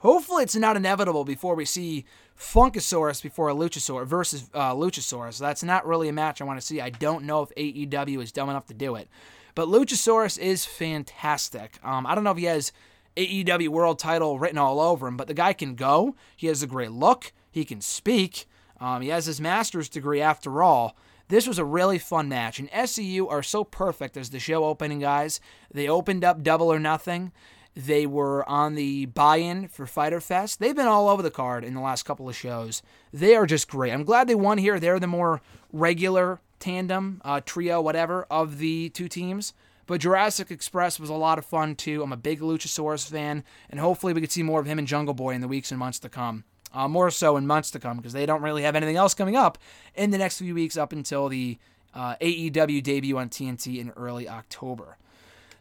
[0.00, 2.04] Hopefully, it's not inevitable before we see
[2.38, 5.38] Funkasaurus before a Luchasaurus versus uh, Luchasaurus.
[5.38, 6.82] That's not really a match I want to see.
[6.82, 9.08] I don't know if AEW is dumb enough to do it.
[9.54, 11.78] But Luchasaurus is fantastic.
[11.82, 12.70] Um, I don't know if he has
[13.16, 16.14] AEW World Title written all over him, but the guy can go.
[16.36, 17.32] He has a great look.
[17.50, 18.46] He can speak.
[18.80, 20.96] Um, he has his master's degree after all.
[21.28, 24.98] This was a really fun match, and SCU are so perfect as the show opening
[24.98, 25.40] guys.
[25.72, 27.32] They opened up Double or Nothing.
[27.74, 30.60] They were on the buy-in for Fyter Fest.
[30.60, 32.82] They've been all over the card in the last couple of shows.
[33.12, 33.92] They are just great.
[33.92, 34.78] I'm glad they won here.
[34.78, 35.40] They're the more
[35.72, 39.54] regular tandem, uh, trio, whatever, of the two teams.
[39.86, 42.02] But Jurassic Express was a lot of fun too.
[42.02, 45.14] I'm a big Luchasaurus fan, and hopefully we could see more of him and Jungle
[45.14, 46.44] Boy in the weeks and months to come.
[46.74, 49.36] Uh, more so in months to come because they don't really have anything else coming
[49.36, 49.58] up
[49.94, 51.58] in the next few weeks up until the
[51.94, 54.96] uh, AEW debut on TNT in early October.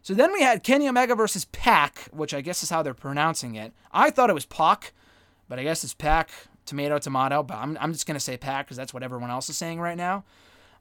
[0.04, 3.56] So then we had Kenny Omega versus Pac, which I guess is how they're pronouncing
[3.56, 3.74] it.
[3.92, 4.94] I thought it was Pac,
[5.48, 6.32] but I guess it's Pac,
[6.66, 7.44] tomato, tomato.
[7.44, 9.80] But I'm, I'm just going to say Pac because that's what everyone else is saying
[9.80, 10.24] right now.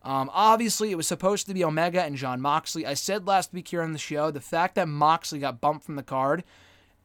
[0.02, 2.86] Um, obviously, it was supposed to be Omega and John Moxley.
[2.86, 5.96] I said last week here on the show the fact that Moxley got bumped from
[5.96, 6.42] the card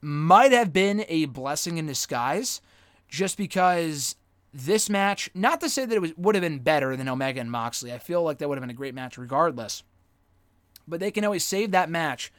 [0.01, 2.61] might have been a blessing in disguise,
[3.09, 4.15] just because
[4.53, 7.51] this match, not to say that it was, would have been better than Omega and
[7.51, 9.83] Moxley, I feel like that would have been a great match regardless.
[10.87, 12.31] But they can always save that match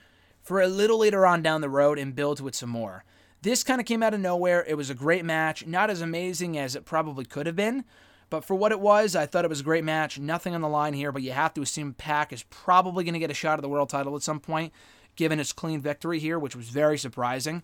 [0.42, 3.04] for a little later on down the road and build with some more.
[3.42, 4.64] This kind of came out of nowhere.
[4.66, 7.84] It was a great match, not as amazing as it probably could have been,
[8.28, 10.18] but for what it was, I thought it was a great match.
[10.18, 13.20] Nothing on the line here, but you have to assume Pac is probably going to
[13.20, 14.72] get a shot at the world title at some point,
[15.14, 17.62] given his clean victory here, which was very surprising.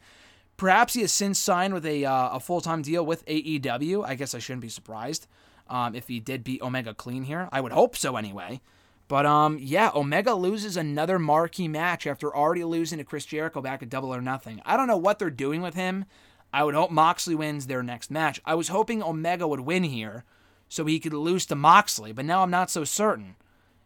[0.57, 4.07] Perhaps he has since signed with a, uh, a full time deal with AEW.
[4.07, 5.27] I guess I shouldn't be surprised
[5.69, 7.49] um, if he did beat Omega clean here.
[7.51, 8.61] I would hope so anyway.
[9.09, 13.83] But um, yeah, Omega loses another marquee match after already losing to Chris Jericho back
[13.83, 14.63] at Double or Nothing.
[14.65, 16.05] I don't know what they're doing with him.
[16.53, 18.41] I would hope Moxley wins their next match.
[18.45, 20.25] I was hoping Omega would win here
[20.73, 23.37] so he could lose to Moxley, but now I'm not so certain.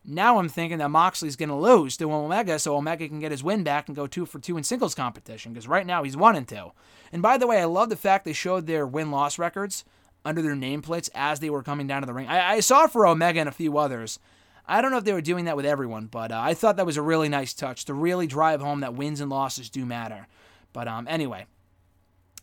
[0.04, 3.42] Now I'm thinking that Moxley's going to lose to Omega so Omega can get his
[3.42, 6.36] win back and go two for two in singles competition because right now he's one
[6.36, 6.70] and two.
[7.10, 9.84] And by the way, I love the fact they showed their win loss records
[10.24, 12.28] under their nameplates as they were coming down to the ring.
[12.28, 14.20] I, I saw for Omega and a few others.
[14.64, 16.86] I don't know if they were doing that with everyone, but uh, I thought that
[16.86, 20.28] was a really nice touch to really drive home that wins and losses do matter.
[20.72, 21.46] But um, anyway,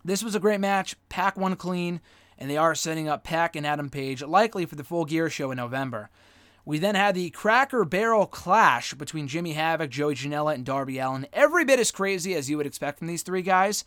[0.03, 0.97] this was a great match.
[1.07, 2.01] Pac won clean
[2.43, 5.51] and they are setting up Pac and Adam Page, likely for the full gear show
[5.51, 6.09] in November.
[6.65, 11.25] We then had the Cracker Barrel clash between Jimmy Havoc, Joey Janela, and Darby Allin.
[11.31, 13.85] Every bit as crazy as you would expect from these three guys.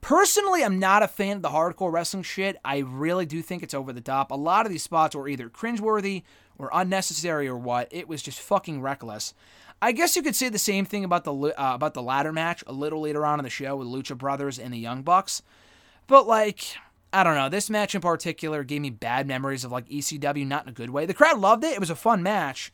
[0.00, 2.56] Personally, I'm not a fan of the hardcore wrestling shit.
[2.64, 4.30] I really do think it's over the top.
[4.30, 6.22] A lot of these spots were either cringeworthy
[6.56, 7.88] or unnecessary or what.
[7.90, 9.34] It was just fucking reckless.
[9.82, 12.64] I guess you could say the same thing about the uh, about the ladder match
[12.66, 15.42] a little later on in the show with Lucha Brothers and the Young Bucks.
[16.06, 16.76] But like,
[17.12, 17.48] I don't know.
[17.48, 20.90] This match in particular gave me bad memories of like ECW, not in a good
[20.90, 21.04] way.
[21.04, 21.74] The crowd loved it.
[21.74, 22.72] It was a fun match.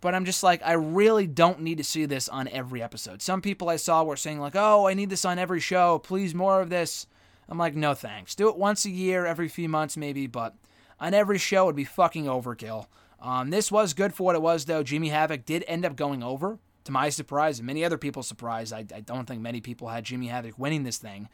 [0.00, 3.20] But I'm just like, I really don't need to see this on every episode.
[3.20, 5.98] Some people I saw were saying, like, oh, I need this on every show.
[5.98, 7.06] Please, more of this.
[7.48, 8.34] I'm like, no thanks.
[8.34, 10.54] Do it once a year, every few months, maybe, but
[11.00, 12.86] on every show would be fucking overkill.
[13.20, 14.82] Um, this was good for what it was, though.
[14.84, 18.72] Jimmy Havoc did end up going over, to my surprise, and many other people's surprise.
[18.72, 21.28] I, I don't think many people had Jimmy Havoc winning this thing.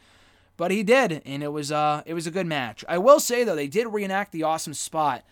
[0.57, 2.85] But he did, and it was uh it was a good match.
[2.89, 5.25] I will say though, they did reenact the awesome spot.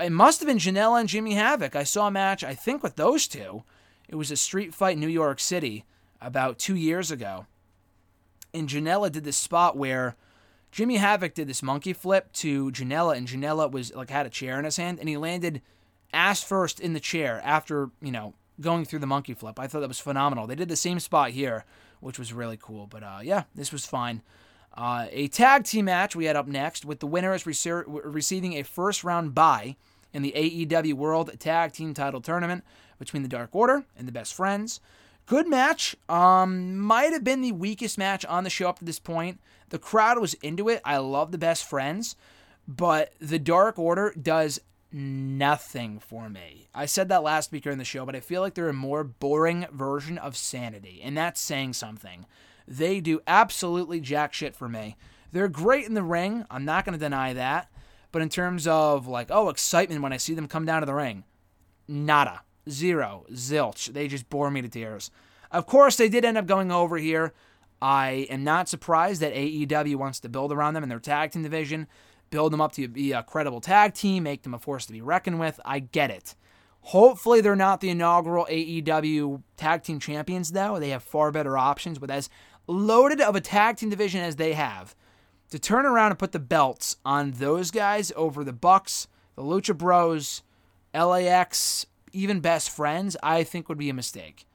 [0.00, 1.74] It must have been Janela and Jimmy Havoc.
[1.74, 3.64] I saw a match, I think, with those two.
[4.08, 5.84] It was a street fight in New York City
[6.20, 7.46] about two years ago.
[8.54, 10.16] And Janela did this spot where
[10.70, 14.58] Jimmy Havoc did this monkey flip to Janela, and Janela was like had a chair
[14.58, 15.62] in his hand, and he landed
[16.12, 19.58] ass first in the chair after, you know, going through the monkey flip.
[19.58, 20.46] I thought that was phenomenal.
[20.46, 21.64] They did the same spot here,
[22.00, 22.86] which was really cool.
[22.86, 24.22] But uh, yeah, this was fine.
[24.78, 28.62] Uh, a tag team match we had up next with the winners rece- receiving a
[28.62, 29.74] first round bye
[30.12, 32.62] in the AEW World Tag Team Title Tournament
[32.96, 34.78] between the Dark Order and the Best Friends.
[35.26, 35.96] Good match.
[36.08, 39.40] Um, might have been the weakest match on the show up to this point.
[39.70, 40.80] The crowd was into it.
[40.84, 42.14] I love the Best Friends,
[42.68, 44.60] but the Dark Order does
[44.92, 46.68] nothing for me.
[46.72, 49.02] I said that last week in the show, but I feel like they're a more
[49.02, 52.26] boring version of Sanity, and that's saying something.
[52.68, 54.96] They do absolutely jack shit for me.
[55.32, 56.44] They're great in the ring.
[56.50, 57.70] I'm not going to deny that.
[58.12, 60.94] But in terms of like, oh, excitement when I see them come down to the
[60.94, 61.24] ring,
[61.86, 63.92] nada, zero, zilch.
[63.92, 65.10] They just bore me to tears.
[65.50, 67.32] Of course, they did end up going over here.
[67.80, 71.42] I am not surprised that AEW wants to build around them in their tag team
[71.42, 71.86] division,
[72.30, 75.00] build them up to be a credible tag team, make them a force to be
[75.00, 75.60] reckoned with.
[75.64, 76.34] I get it.
[76.80, 80.78] Hopefully, they're not the inaugural AEW tag team champions, though.
[80.78, 82.28] They have far better options, but as
[82.68, 84.94] loaded of a tag team division as they have,
[85.50, 89.76] to turn around and put the belts on those guys over the Bucks, the Lucha
[89.76, 90.42] Bros,
[90.94, 94.46] LAX, even best friends, I think would be a mistake.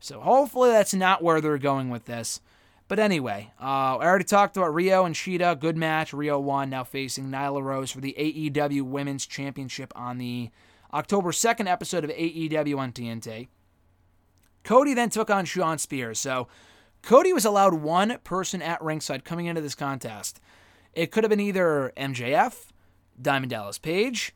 [0.00, 2.40] So hopefully that's not where they're going with this.
[2.88, 5.60] But anyway, uh, I already talked about Riho and Shida.
[5.60, 6.10] Good match.
[6.10, 10.50] Riho won, now facing Nyla Rose for the AEW Women's Championship on the
[10.92, 13.46] October 2nd episode of AEW on TNT.
[14.64, 16.18] Cody then took on Shawn Spears.
[16.18, 16.48] So
[17.02, 20.40] Cody was allowed one person at ringside coming into this contest.
[20.94, 22.66] It could have been either MJF,
[23.20, 24.34] Diamond Dallas Page,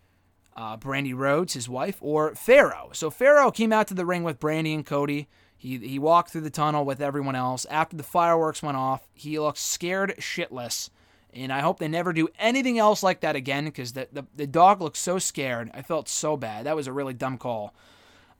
[0.56, 2.90] uh, Brandi Rhodes, his wife, or Pharaoh.
[2.92, 5.28] So Pharaoh came out to the ring with Brandi and Cody.
[5.56, 7.66] He, he walked through the tunnel with everyone else.
[7.70, 10.90] After the fireworks went off, he looked scared shitless.
[11.32, 14.46] And I hope they never do anything else like that again because the, the, the
[14.46, 15.70] dog looked so scared.
[15.74, 16.66] I felt so bad.
[16.66, 17.74] That was a really dumb call.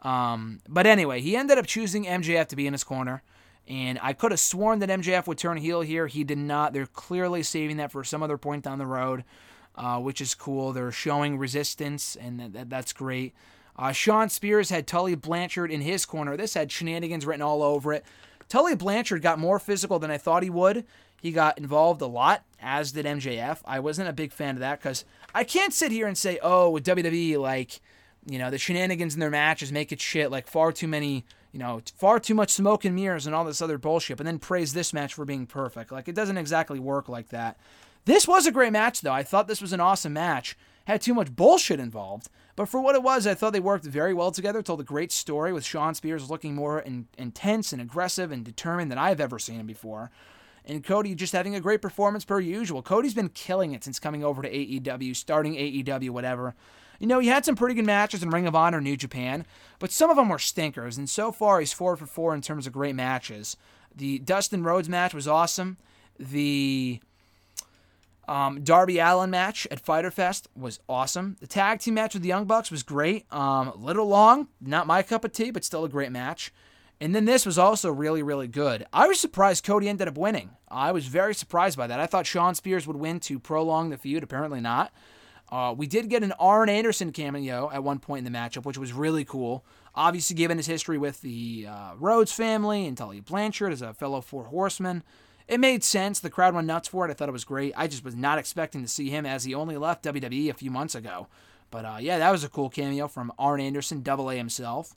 [0.02, 3.22] Um, but anyway, he ended up choosing MJF to be in his corner.
[3.66, 6.06] And I could have sworn that MJF would turn heel here.
[6.06, 6.72] He did not.
[6.72, 9.24] They're clearly saving that for some other point down the road,
[9.74, 10.72] uh, which is cool.
[10.72, 13.34] They're showing resistance, and that, that, that's great.
[13.76, 16.36] Uh, Shawn Spears had Tully Blanchard in his corner.
[16.36, 18.04] This had shenanigans written all over it.
[18.48, 20.84] Tully Blanchard got more physical than I thought he would.
[21.20, 23.60] He got involved a lot, as did MJF.
[23.64, 26.68] I wasn't a big fan of that because I can't sit here and say, oh,
[26.68, 27.80] with WWE, like,
[28.26, 31.24] you know, the shenanigans in their matches make it shit, like far too many
[31.54, 34.40] you know, far too much smoke and mirrors and all this other bullshit, and then
[34.40, 35.92] praise this match for being perfect.
[35.92, 37.56] Like, it doesn't exactly work like that.
[38.06, 39.12] This was a great match, though.
[39.12, 40.58] I thought this was an awesome match.
[40.86, 44.12] Had too much bullshit involved, but for what it was, I thought they worked very
[44.12, 44.62] well together.
[44.62, 48.90] Told a great story with Shawn Spears looking more in, intense and aggressive and determined
[48.90, 50.10] than I've ever seen him before.
[50.64, 52.82] And Cody just having a great performance per usual.
[52.82, 56.56] Cody's been killing it since coming over to AEW, starting AEW, whatever.
[56.98, 59.46] You know, he had some pretty good matches in Ring of Honor, New Japan,
[59.78, 60.96] but some of them were stinkers.
[60.96, 63.56] And so far, he's four for four in terms of great matches.
[63.94, 65.76] The Dustin Rhodes match was awesome.
[66.18, 67.00] The
[68.26, 71.36] um, Darby Allin match at Fyter Fest was awesome.
[71.40, 73.26] The tag team match with the Young Bucks was great.
[73.32, 76.52] Um, a little long, not my cup of tea, but still a great match.
[77.00, 78.86] And then this was also really, really good.
[78.92, 80.50] I was surprised Cody ended up winning.
[80.68, 82.00] I was very surprised by that.
[82.00, 84.22] I thought Shawn Spears would win to prolong the feud.
[84.22, 84.92] Apparently not.
[85.54, 88.76] Uh, we did get an Arn Anderson cameo at one point in the matchup, which
[88.76, 89.64] was really cool.
[89.94, 94.20] Obviously, given his history with the uh, Rhodes family and Tully Blanchard as a fellow
[94.20, 95.04] Four Horseman,
[95.46, 96.18] it made sense.
[96.18, 97.10] The crowd went nuts for it.
[97.12, 97.72] I thought it was great.
[97.76, 100.72] I just was not expecting to see him as he only left WWE a few
[100.72, 101.28] months ago.
[101.70, 104.96] But uh, yeah, that was a cool cameo from Arn Anderson, Double A himself.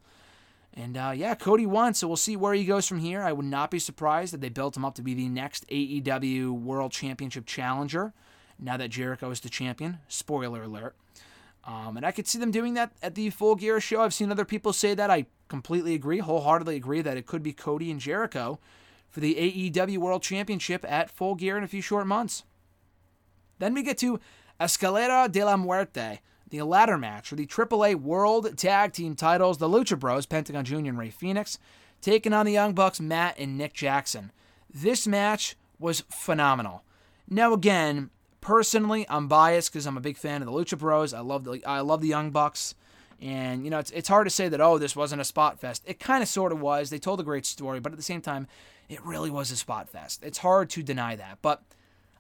[0.73, 3.21] And uh, yeah, Cody won, so we'll see where he goes from here.
[3.21, 6.49] I would not be surprised if they built him up to be the next AEW
[6.49, 8.11] World Championship challenger
[8.59, 9.99] now that Jericho is the champion.
[10.07, 10.95] Spoiler alert.
[11.63, 14.01] Um, and I could see them doing that at the Full Gear show.
[14.01, 15.09] I've seen other people say that.
[15.09, 18.59] I completely agree, wholeheartedly agree that it could be Cody and Jericho
[19.09, 22.43] for the AEW World Championship at Full Gear in a few short months.
[23.59, 24.19] Then we get to
[24.59, 29.57] Escalera de la Muerte, the ladder match for the AAA World Tag Team titles.
[29.57, 30.75] The Lucha Bros, Pentagon Jr.
[30.77, 31.59] and Rey Fenix,
[32.01, 34.31] taking on the Young Bucks, Matt and Nick Jackson.
[34.73, 36.83] This match was phenomenal.
[37.29, 38.09] Now, again,
[38.47, 41.13] personally, I'm biased because I'm a big fan of the Lucha Bros.
[41.13, 42.75] I love the I love the Young Bucks,
[43.21, 45.83] and you know it's it's hard to say that oh this wasn't a spot fest.
[45.85, 46.89] It kind of sort of was.
[46.89, 48.47] They told a great story, but at the same time,
[48.87, 50.23] it really was a spot fest.
[50.23, 51.61] It's hard to deny that, but.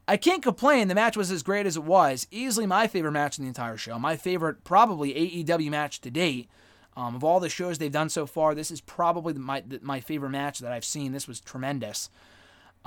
[0.09, 0.87] I can't complain.
[0.87, 2.27] The match was as great as it was.
[2.31, 3.99] Easily my favorite match in the entire show.
[3.99, 6.47] My favorite, probably AEW match to date.
[6.95, 10.29] Um, of all the shows they've done so far, this is probably my my favorite
[10.29, 11.11] match that I've seen.
[11.11, 12.09] This was tremendous.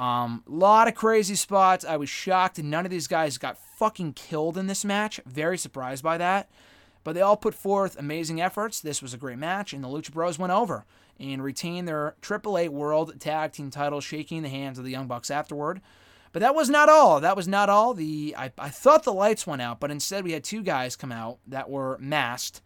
[0.01, 1.85] A um, lot of crazy spots.
[1.85, 5.21] I was shocked none of these guys got fucking killed in this match.
[5.27, 6.49] Very surprised by that.
[7.05, 8.81] But they all put forth amazing efforts.
[8.81, 10.87] This was a great match, and the Lucha Bros went over
[11.19, 15.31] and retained their AAA World Tag Team title, shaking the hands of the Young Bucks
[15.31, 15.83] afterward.
[16.33, 17.21] But that was not all.
[17.21, 17.93] That was not all.
[17.93, 21.13] The I, I thought the lights went out, but instead we had two guys come
[21.13, 22.63] out that were masked.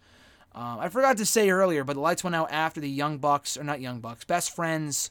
[0.55, 3.57] Um, I forgot to say earlier, but the lights went out after the Young Bucks,
[3.57, 5.11] or not Young Bucks, Best Friends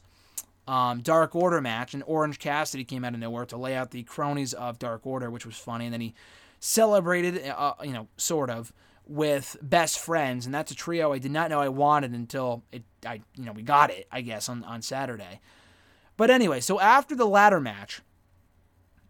[0.66, 4.02] um, Dark Order match, and Orange Cassidy came out of nowhere to lay out the
[4.02, 5.86] cronies of Dark Order, which was funny.
[5.86, 6.14] And then he
[6.60, 8.72] celebrated, uh, you know, sort of
[9.06, 12.84] with best friends, and that's a trio I did not know I wanted until it,
[13.06, 15.40] I, you know, we got it, I guess, on on Saturday.
[16.16, 18.00] But anyway, so after the ladder match,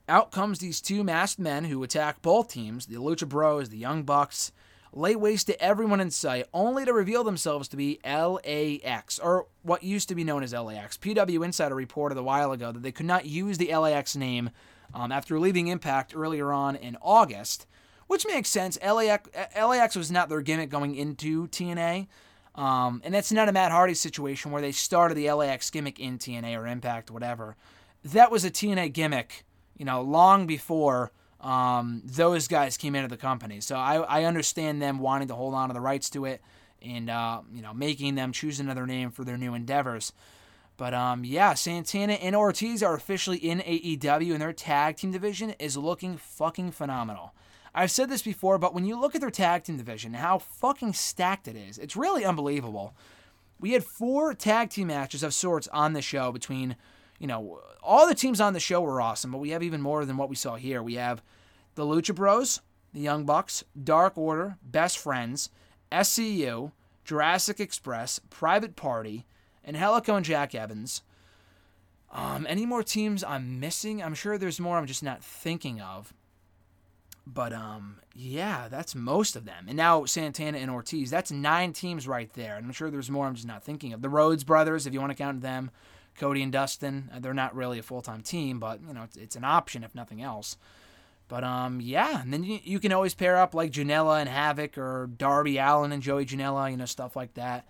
[0.09, 4.03] out comes these two masked men who attack both teams, the Lucha Bros, the Young
[4.03, 4.53] Bucks,
[4.95, 9.83] lay waste to everyone in sight, only to reveal themselves to be LAX, or what
[9.83, 10.97] used to be known as LAX.
[10.97, 14.51] PW Insider reported a while ago that they could not use the LAX name
[14.95, 17.67] um, after leaving Impact earlier on in August,
[18.07, 18.79] which makes sense.
[18.81, 22.07] LAX, LAX was not their gimmick going into TNA.
[22.55, 26.19] Um, and that's not a Matt Hardy situation where they started the LAX gimmick in
[26.19, 27.57] TNA or Impact, whatever.
[28.05, 29.45] That was a TNA gimmick,
[29.77, 31.11] you know, long before
[31.45, 33.61] um, those guys came into the company.
[33.61, 36.41] So I, I understand them wanting to hold on to the rights to it
[36.83, 40.13] and, uh, you know, making them choose another name for their new endeavors.
[40.77, 45.51] But um, yeah, Santana and Ortiz are officially in AEW, and their tag team division
[45.61, 47.33] is looking fucking phenomenal.
[47.75, 50.95] I've said this before, but when you look at their tag team division, how fucking
[50.95, 52.95] stacked it is, it's really unbelievable.
[53.61, 56.77] We had four tag team matches of sorts on the show between,
[57.19, 60.05] you know, all the teams on the show were awesome, but we have even more
[60.05, 60.83] than what we saw here.
[60.83, 61.23] We have
[61.75, 62.61] the Lucha Bros,
[62.93, 65.51] the Young Bucks, Dark Order, Best Friends,
[65.91, 66.73] SCU,
[67.05, 69.27] Jurassic Express, Private Party,
[69.65, 71.03] and Helico and Jack Evans.
[72.13, 74.03] Um, any more teams I'm missing?
[74.03, 76.15] I'm sure there's more I'm just not thinking of.
[77.27, 79.65] But um, yeah, that's most of them.
[79.67, 82.57] And now Santana and Ortiz, that's nine teams right there.
[82.57, 84.03] And I'm sure there's more I'm just not thinking of.
[84.03, 85.71] The Rhodes brothers, if you want to count them,
[86.17, 89.17] Cody and Dustin, uh, they're not really a full time team, but you know it's,
[89.17, 90.57] it's, an option if nothing else.
[91.29, 94.77] But um, yeah, and then you, you can always pair up like Janela and Havoc
[94.77, 97.67] or Darby Allin and Joey Janela, you know stuff like that,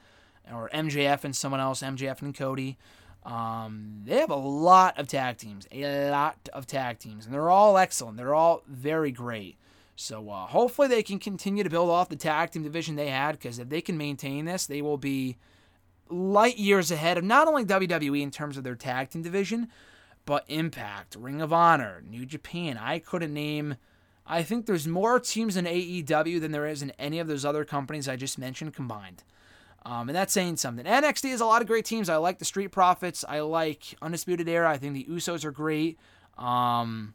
[0.53, 2.77] or MJF and someone else, MJF and Cody.
[3.25, 7.51] Um, they have a lot of tag teams, a lot of tag teams, and they're
[7.51, 8.17] all excellent.
[8.17, 9.57] They're all very great.
[9.97, 13.33] So uh, hopefully they can continue to build off the tag team division they had,
[13.33, 15.37] because if they can maintain this, they will be
[16.11, 19.69] light years ahead of not only WWE in terms of their tag team division,
[20.27, 22.79] but Impact, Ring of Honor, New Japan.
[22.79, 23.77] I couldn't name.
[24.27, 27.65] I think there's more teams in AEW than there is in any of those other
[27.65, 29.23] companies I just mentioned combined.
[29.87, 30.87] Um, and that's saying something.
[30.87, 32.09] NXT has a lot of great teams.
[32.09, 33.25] I like the Street Profits.
[33.29, 34.71] I like Undisputed Era.
[34.71, 35.99] I think the Usos are great.
[36.39, 37.13] Um,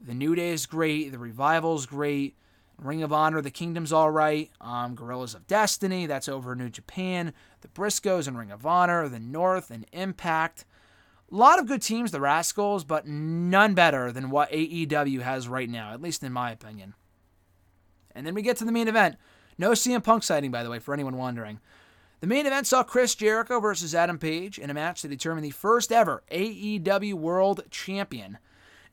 [0.00, 1.12] the New Day is great.
[1.12, 2.36] The Revival is great.
[2.78, 4.50] Ring of Honor, the Kingdom's all right.
[4.60, 7.32] Um, Guerrillas of Destiny, that's over New Japan.
[7.62, 10.64] The Briscoes and Ring of Honor, the North and Impact.
[11.30, 15.68] A lot of good teams, the Rascalz, but none better than what AEW has right
[15.68, 16.94] now, at least in my opinion.
[18.14, 19.16] And then we get to the main event.
[19.58, 21.60] No CM Punk sighting, by the way, for anyone wondering.
[22.20, 25.50] The main event saw Chris Jericho versus Adam Page in a match to determine the
[25.50, 28.38] first ever AEW World Champion.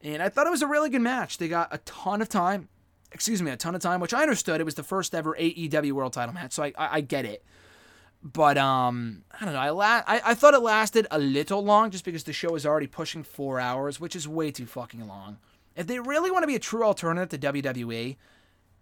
[0.01, 1.37] And I thought it was a really good match.
[1.37, 2.67] They got a ton of time,
[3.11, 5.93] excuse me, a ton of time, which I understood it was the first ever AEW
[5.93, 7.45] World Title match, so I, I, I get it.
[8.23, 9.59] But um, I don't know.
[9.59, 12.65] I, la- I I thought it lasted a little long just because the show is
[12.65, 15.37] already pushing four hours, which is way too fucking long.
[15.75, 18.15] If they really want to be a true alternative to WWE,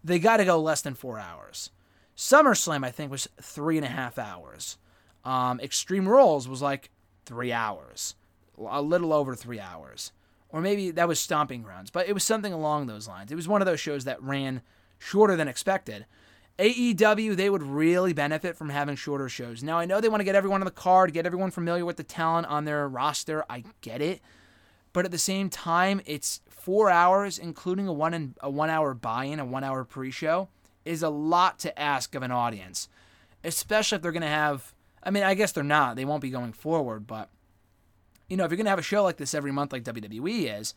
[0.04, 1.70] they got to go less than four hours.
[2.16, 4.76] SummerSlam, I think, was three and a half hours.
[5.24, 6.90] Um, Extreme Rules was like
[7.24, 8.14] three hours,
[8.64, 10.12] a little over three hours.
[10.50, 13.32] Or maybe that was Stomping Grounds, but it was something along those lines.
[13.32, 14.60] It was one of those shows that ran
[14.98, 16.04] shorter than expected.
[16.58, 19.62] AEW, they would really benefit from having shorter shows.
[19.62, 21.96] Now, I know they want to get everyone on the card, get everyone familiar with
[21.96, 23.44] the talent on their roster.
[23.48, 24.20] I get it.
[24.92, 28.92] But at the same time, it's four hours, including a one, in, a one hour
[28.92, 30.48] buy in, a one hour pre show
[30.84, 32.88] is a lot to ask of an audience,
[33.44, 34.74] especially if they're going to have.
[35.02, 35.96] I mean, I guess they're not.
[35.96, 37.28] They won't be going forward, but
[38.28, 40.58] you know, if you're going to have a show like this every month, like WWE
[40.58, 40.74] is,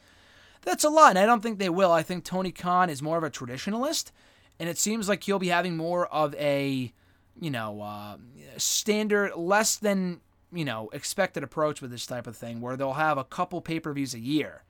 [0.63, 1.11] that's a lot.
[1.11, 1.91] And I don't think they will.
[1.91, 4.11] I think Tony Khan is more of a traditionalist,
[4.59, 6.93] and it seems like he'll be having more of a,
[7.39, 8.17] you know, uh,
[8.57, 13.17] standard, less than you know expected approach with this type of thing, where they'll have
[13.17, 14.63] a couple pay per views a year.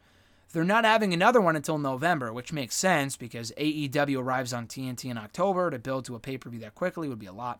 [0.53, 5.09] They're not having another one until November, which makes sense because AEW arrives on TNT
[5.11, 5.69] in October.
[5.69, 7.59] To build to a pay per view that quickly would be a lot.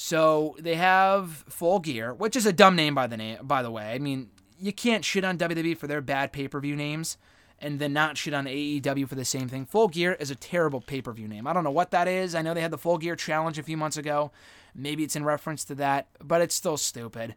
[0.00, 3.70] So they have Full Gear, which is a dumb name by the name, by the
[3.70, 3.92] way.
[3.92, 7.16] I mean, you can't shit on WWE for their bad pay per view names,
[7.60, 9.66] and then not shit on AEW for the same thing.
[9.66, 11.46] Full Gear is a terrible pay per view name.
[11.46, 12.34] I don't know what that is.
[12.34, 14.30] I know they had the Full Gear Challenge a few months ago.
[14.74, 17.34] Maybe it's in reference to that, but it's still stupid.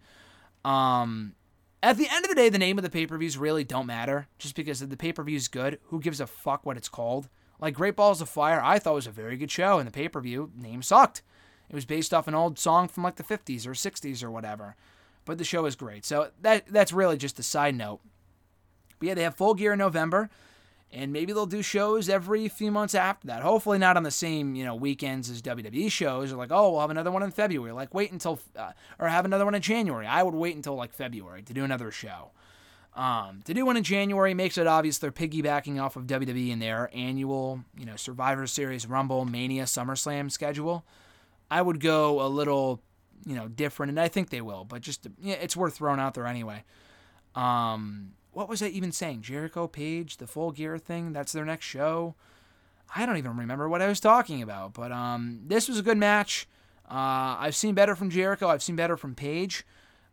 [0.64, 1.34] Um,
[1.82, 3.88] at the end of the day, the name of the pay per views really don't
[3.88, 4.28] matter.
[4.38, 7.30] Just because the pay per view is good, who gives a fuck what it's called?
[7.60, 10.08] Like Great Balls of Fire, I thought was a very good show, and the pay
[10.08, 11.22] per view name sucked.
[11.70, 14.76] It was based off an old song from like the 50s or 60s or whatever.
[15.24, 16.04] But the show is great.
[16.04, 18.02] So that that's really just a side note.
[19.02, 20.30] But yeah, they have full gear in November.
[20.94, 23.42] and maybe they'll do shows every few months after that.
[23.42, 26.32] Hopefully, not on the same you know weekends as WWE shows.
[26.32, 27.72] Or like, oh, we'll have another one in February.
[27.74, 30.06] Like, wait until uh, or have another one in January.
[30.06, 32.32] I would wait until like February to do another show.
[32.94, 36.60] Um, to do one in January makes it obvious they're piggybacking off of WWE in
[36.60, 40.84] their annual, you know, Survivor Series, Rumble, Mania, SummerSlam schedule.
[41.50, 42.82] I would go a little,
[43.26, 44.66] you know, different, and I think they will.
[44.66, 46.66] But just yeah, it's worth throwing out there anyway.
[47.34, 49.22] Um, what was I even saying?
[49.22, 51.14] Jericho Page, the full gear thing.
[51.14, 52.16] That's their next show.
[52.96, 54.74] I don't even remember what I was talking about.
[54.74, 56.48] But um, this was a good match.
[56.90, 58.48] Uh, I've seen better from Jericho.
[58.48, 59.66] I've seen better from Page.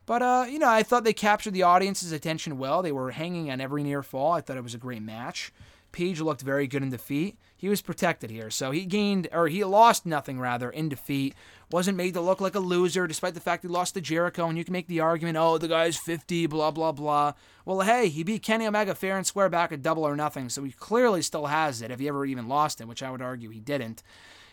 [0.06, 2.82] But, uh, you know, I thought they captured the audience's attention well.
[2.82, 4.32] They were hanging on every near fall.
[4.32, 5.52] I thought it was a great match.
[5.92, 7.36] Page looked very good in defeat.
[7.59, 8.50] He was protected here.
[8.50, 11.34] So he gained, or he lost nothing, rather, in defeat.
[11.72, 14.48] Wasn't made to look like a loser, despite the fact he lost to Jericho.
[14.48, 17.32] And you can make the argument, oh, the guy's 50, blah, blah, blah.
[17.64, 20.48] Well, hey, he beat Kenny Omega fair and square back at double or nothing.
[20.48, 23.20] So he clearly still has it, if he ever even lost it, which I would
[23.20, 24.04] argue he didn't.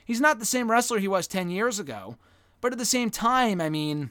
[0.03, 2.17] He's not the same wrestler he was 10 years ago.
[2.59, 4.09] But at the same time, I mean,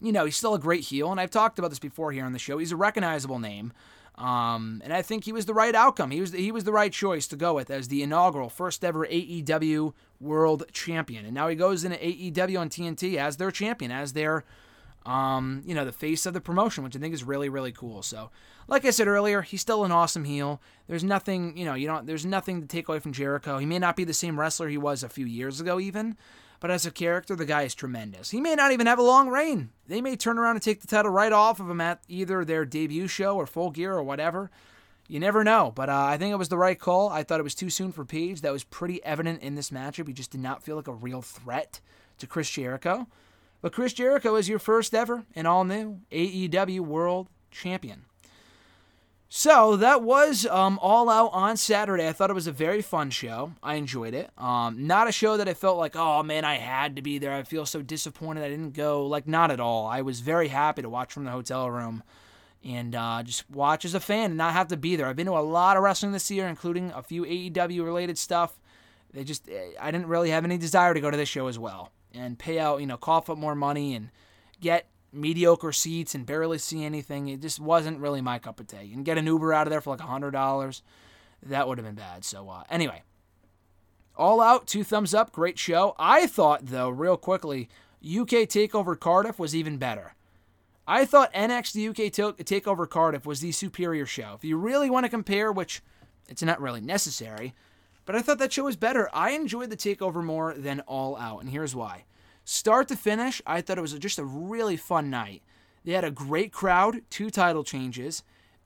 [0.00, 2.32] you know, he's still a great heel, and I've talked about this before here on
[2.32, 2.58] the show.
[2.58, 3.72] He's a recognizable name,
[4.16, 6.10] um, and I think he was the right outcome.
[6.10, 8.84] He was the, he was the right choice to go with as the inaugural first
[8.84, 13.90] ever AEW World Champion, and now he goes into AEW on TNT as their champion,
[13.90, 14.44] as their
[15.06, 18.02] um, you know, the face of the promotion, which I think is really, really cool.
[18.02, 18.30] So,
[18.68, 20.62] like I said earlier, he's still an awesome heel.
[20.86, 23.58] There's nothing, you know, you don't, there's nothing to take away from Jericho.
[23.58, 26.16] He may not be the same wrestler he was a few years ago, even,
[26.64, 28.30] but as a character, the guy is tremendous.
[28.30, 29.68] He may not even have a long reign.
[29.86, 32.64] They may turn around and take the title right off of him at either their
[32.64, 34.50] debut show or full gear or whatever.
[35.06, 37.10] You never know, but uh, I think it was the right call.
[37.10, 38.40] I thought it was too soon for Page.
[38.40, 40.08] That was pretty evident in this matchup.
[40.08, 41.82] He just did not feel like a real threat
[42.16, 43.08] to Chris Jericho.
[43.60, 48.06] But Chris Jericho is your first ever and all new AEW World Champion.
[49.28, 52.06] So that was um, all out on Saturday.
[52.06, 53.52] I thought it was a very fun show.
[53.62, 54.30] I enjoyed it.
[54.38, 57.32] Um, not a show that I felt like, oh man, I had to be there.
[57.32, 59.06] I feel so disappointed I didn't go.
[59.06, 59.86] Like, not at all.
[59.86, 62.04] I was very happy to watch from the hotel room
[62.62, 65.06] and uh, just watch as a fan and not have to be there.
[65.06, 68.58] I've been to a lot of wrestling this year, including a few AEW related stuff.
[69.12, 69.48] They just,
[69.80, 72.58] I didn't really have any desire to go to this show as well and pay
[72.58, 74.10] out, you know, cough up more money and
[74.60, 77.28] get mediocre seats and barely see anything.
[77.28, 78.92] It just wasn't really my cup of tea.
[78.92, 80.82] And get an Uber out of there for like a hundred dollars,
[81.42, 82.24] that would have been bad.
[82.24, 83.02] So uh, anyway,
[84.16, 85.94] all out, two thumbs up, great show.
[85.98, 87.68] I thought though, real quickly,
[88.04, 90.14] UK Takeover Cardiff was even better.
[90.86, 92.12] I thought NXT UK
[92.44, 94.34] Takeover Cardiff was the superior show.
[94.34, 95.82] If you really want to compare, which
[96.28, 97.54] it's not really necessary,
[98.04, 99.08] but I thought that show was better.
[99.14, 102.04] I enjoyed the Takeover more than All Out, and here's why.
[102.44, 105.42] Start to finish, I thought it was just a really fun night.
[105.84, 108.22] They had a great crowd, two title changes,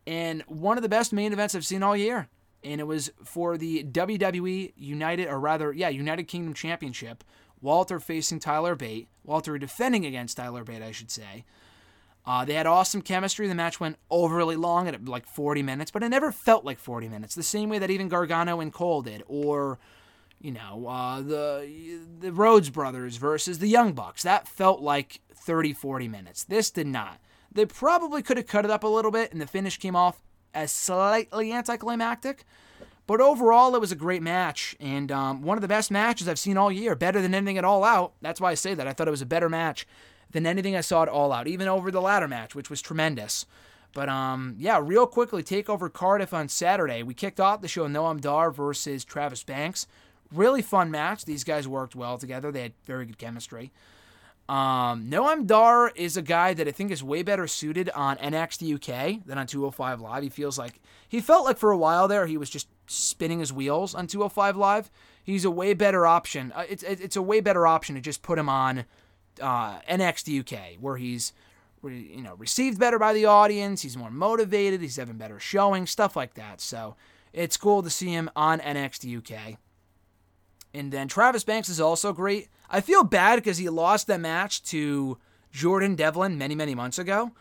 [0.06, 2.28] and one of the best main events I've seen all year.
[2.64, 7.22] And it was for the WWE United, or rather, yeah, United Kingdom Championship.
[7.60, 9.08] Walter facing Tyler Bate.
[9.24, 11.44] Walter defending against Tyler Bate, I should say.
[12.26, 13.48] Uh, they had awesome chemistry.
[13.48, 17.08] The match went overly long at like 40 minutes, but it never felt like 40
[17.08, 17.34] minutes.
[17.34, 19.78] The same way that even Gargano and Cole did, or
[20.40, 24.22] you know, uh, the the Rhodes brothers versus the Young Bucks.
[24.22, 26.44] That felt like 30, 40 minutes.
[26.44, 27.18] This did not.
[27.50, 30.20] They probably could have cut it up a little bit, and the finish came off
[30.54, 32.44] as slightly anticlimactic.
[33.06, 36.38] But overall, it was a great match, and um, one of the best matches I've
[36.38, 36.94] seen all year.
[36.94, 38.12] Better than anything at All Out.
[38.20, 38.86] That's why I say that.
[38.86, 39.86] I thought it was a better match
[40.30, 43.46] than anything I saw at All Out, even over the ladder match, which was tremendous.
[43.94, 47.02] But um, yeah, real quickly, take over Cardiff on Saturday.
[47.02, 49.86] We kicked off the show Noam Dar versus Travis Banks.
[50.32, 51.24] Really fun match.
[51.24, 52.52] These guys worked well together.
[52.52, 53.72] They had very good chemistry.
[54.48, 58.74] Um, Noam Dar is a guy that I think is way better suited on NXT
[58.76, 60.22] UK than on 205 Live.
[60.22, 63.52] He feels like he felt like for a while there he was just spinning his
[63.52, 64.90] wheels on 205 Live.
[65.22, 66.52] He's a way better option.
[66.54, 68.86] Uh, it's it's a way better option to just put him on
[69.40, 71.34] uh, NXT UK where he's
[71.84, 73.82] you know received better by the audience.
[73.82, 74.80] He's more motivated.
[74.80, 76.62] He's having better showing, stuff like that.
[76.62, 76.96] So
[77.34, 79.58] it's cool to see him on NXT UK.
[80.74, 82.48] And then Travis Banks is also great.
[82.70, 85.18] I feel bad because he lost that match to
[85.50, 87.32] Jordan Devlin many, many months ago.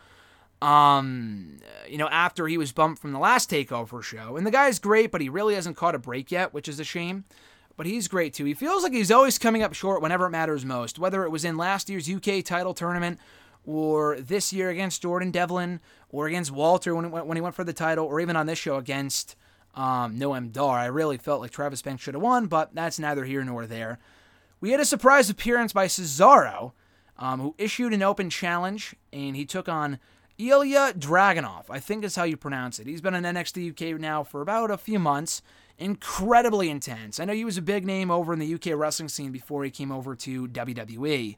[0.60, 1.58] Um,
[1.88, 4.36] you know, after he was bumped from the last takeover show.
[4.36, 6.84] And the guy's great, but he really hasn't caught a break yet, which is a
[6.84, 7.24] shame.
[7.76, 8.44] But he's great too.
[8.44, 11.44] He feels like he's always coming up short whenever it matters most, whether it was
[11.44, 13.20] in last year's UK title tournament
[13.64, 15.78] or this year against Jordan Devlin
[16.10, 18.76] or against Walter when, when he went for the title or even on this show
[18.76, 19.36] against
[19.74, 20.78] um, Noam Dar.
[20.78, 23.98] I really felt like Travis Banks should have won, but that's neither here nor there.
[24.60, 26.72] We had a surprise appearance by Cesaro,
[27.16, 29.98] um, who issued an open challenge, and he took on
[30.38, 32.86] Ilya Dragunov, I think is how you pronounce it.
[32.86, 35.42] He's been in NXT UK now for about a few months.
[35.78, 37.20] Incredibly intense.
[37.20, 39.70] I know he was a big name over in the UK wrestling scene before he
[39.70, 41.36] came over to WWE.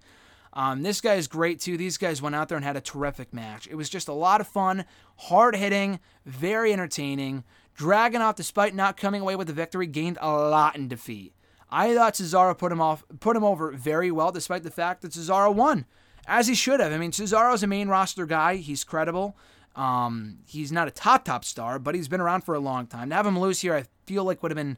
[0.53, 1.77] Um, this guy is great too.
[1.77, 3.69] These guys went out there and had a terrific match.
[3.71, 4.85] It was just a lot of fun,
[5.17, 7.45] hard hitting, very entertaining.
[7.81, 11.33] Dragunov, despite not coming away with the victory, gained a lot in defeat.
[11.71, 15.13] I thought Cesaro put him off, put him over very well, despite the fact that
[15.13, 15.87] Cesaro won,
[16.27, 16.93] as he should have.
[16.93, 18.57] I mean, Cesaro's a main roster guy.
[18.57, 19.35] He's credible.
[19.77, 23.09] Um, he's not a top top star, but he's been around for a long time.
[23.09, 24.77] To have him lose here, I feel like would have been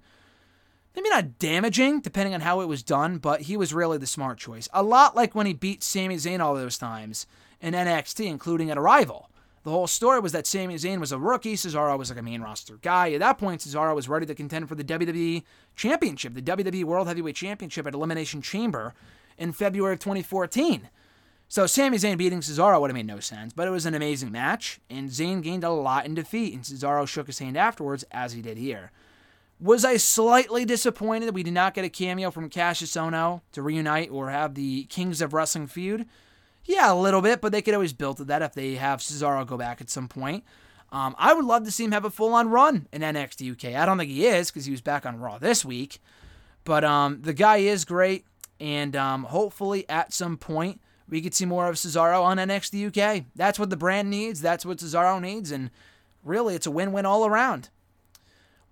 [0.95, 4.39] maybe not damaging, depending on how it was done, but he was really the smart
[4.39, 4.69] choice.
[4.73, 7.27] A lot like when he beat Sami Zayn all those times
[7.61, 9.29] in NXT, including at Arrival.
[9.65, 12.41] The whole story was that Sami Zayn was a rookie, Cesaro was like a main
[12.41, 13.13] roster guy.
[13.13, 15.45] At that point, Cesaro was ready to contend for the WWE
[15.77, 18.93] Championship, the WWE World Heavyweight Championship at Elimination Chamber
[19.39, 20.89] in February of 2014.
[21.49, 24.33] So Sami Zayn beating Cesaro would have made no sense, but it was an amazing
[24.33, 28.33] match, and Zayn gained a lot in defeat, and Cesaro shook his hand afterwards, as
[28.33, 28.91] he did here.
[29.61, 33.63] Was I slightly disappointed that we did not get a cameo from Kassius Ohno to
[33.63, 36.07] reunite or have the Kings of Wrestling feud?
[36.65, 39.47] Yeah, a little bit, but they could always build to that if they have Cesaro
[39.47, 40.45] go back at some point.
[40.93, 43.75] Um, I would love to see him have a full on run in NXT UK.
[43.75, 46.01] I don't think he is because he was back on Raw this week.
[46.65, 48.27] But um, the guy is great,
[48.61, 53.25] and um, hopefully at some point we could see more of Cesaro on NXT UK.
[53.35, 54.41] That's what the brand needs.
[54.41, 55.71] That's what Cesaro needs, and
[56.23, 57.71] really, it's a win win all around.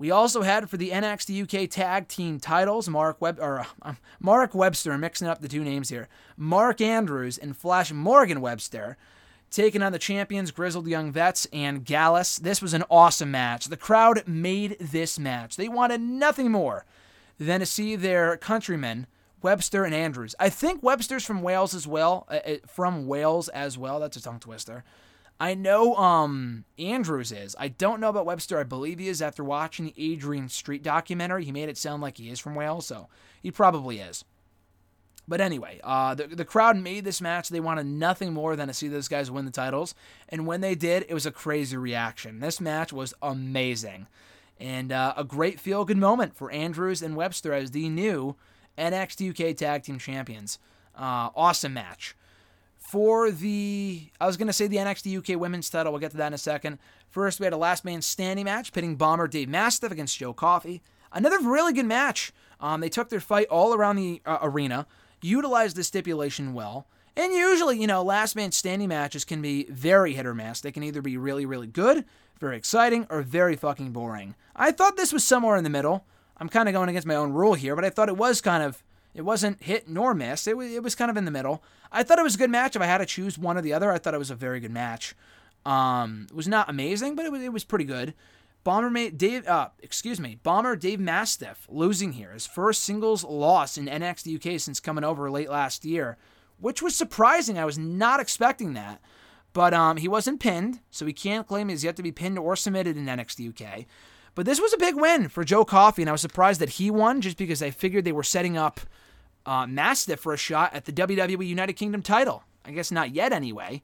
[0.01, 4.55] We also had for the NXT UK Tag Team titles Mark Web or uh, Mark
[4.55, 6.09] Webster, mixing up the two names here.
[6.39, 8.97] Mark Andrews and Flash Morgan Webster
[9.51, 12.39] taking on the champions Grizzled Young Vets and Gallus.
[12.39, 13.67] This was an awesome match.
[13.67, 15.57] The crowd made this match.
[15.57, 16.87] They wanted nothing more
[17.39, 19.07] than to see their countrymen
[19.43, 20.35] Webster and Andrews.
[20.41, 22.27] I think Webster's from Wales as well.
[22.27, 24.01] Uh, uh from Wales as well.
[24.01, 24.83] That's a tongue twister.
[25.41, 27.57] I know um, Andrews is.
[27.59, 28.61] I don't know about Webster.
[28.61, 31.47] I believe he is after watching the Adrian Street documentary.
[31.47, 33.09] He made it sound like he is from Wales, so
[33.43, 34.23] he probably is.
[35.27, 37.49] But anyway, uh, the, the crowd made this match.
[37.49, 39.95] They wanted nothing more than to see those guys win the titles.
[40.29, 42.41] And when they did, it was a crazy reaction.
[42.41, 44.09] This match was amazing.
[44.59, 48.37] And uh, a great feel good moment for Andrews and Webster as the new
[48.77, 50.59] NXT UK Tag Team Champions.
[50.95, 52.15] Uh, awesome match
[52.91, 55.93] for the I was gonna say the NXT UK Women's Title.
[55.93, 56.79] We'll get to that in a second.
[57.09, 60.83] First, we had a last man standing match pitting bomber Dave Mastiff against Joe Coffey.
[61.13, 62.33] Another really good match.
[62.61, 64.87] Um, they took their fight all around the uh, arena,
[65.23, 66.87] utilized the stipulation well.
[67.17, 70.61] And usually, you know, last man standing matches can be very hit or miss.
[70.61, 72.05] They can either be really, really good,
[72.39, 74.35] very exciting, or very fucking boring.
[74.55, 76.07] I thought this was somewhere in the middle.
[76.39, 78.63] I'm kind of going against my own rule here, but I thought it was kind
[78.63, 78.83] of
[79.15, 80.47] it wasn't hit nor miss.
[80.47, 81.63] It was, it was kind of in the middle.
[81.91, 82.77] I thought it was a good match.
[82.77, 84.61] If I had to choose one or the other, I thought it was a very
[84.61, 85.15] good match.
[85.67, 88.15] Um, it was not amazing, but it was, it was pretty good.
[88.63, 93.87] Bomber Dave, uh, excuse me, Bomber Dave Mastiff losing here, his first singles loss in
[93.87, 96.19] NXT UK since coming over late last year,
[96.59, 97.59] which was surprising.
[97.59, 99.01] I was not expecting that,
[99.55, 102.55] but um, he wasn't pinned, so he can't claim he's yet to be pinned or
[102.55, 103.87] submitted in NXT UK.
[104.35, 106.91] But this was a big win for Joe Coffey, and I was surprised that he
[106.91, 108.81] won just because I figured they were setting up
[109.45, 112.45] uh, Mastiff for a shot at the WWE United Kingdom title.
[112.65, 113.83] I guess not yet, anyway.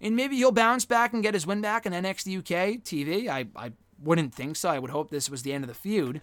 [0.00, 3.28] And maybe he'll bounce back and get his win back in NXT UK TV.
[3.28, 3.72] I, I
[4.02, 4.68] wouldn't think so.
[4.68, 6.20] I would hope this was the end of the feud.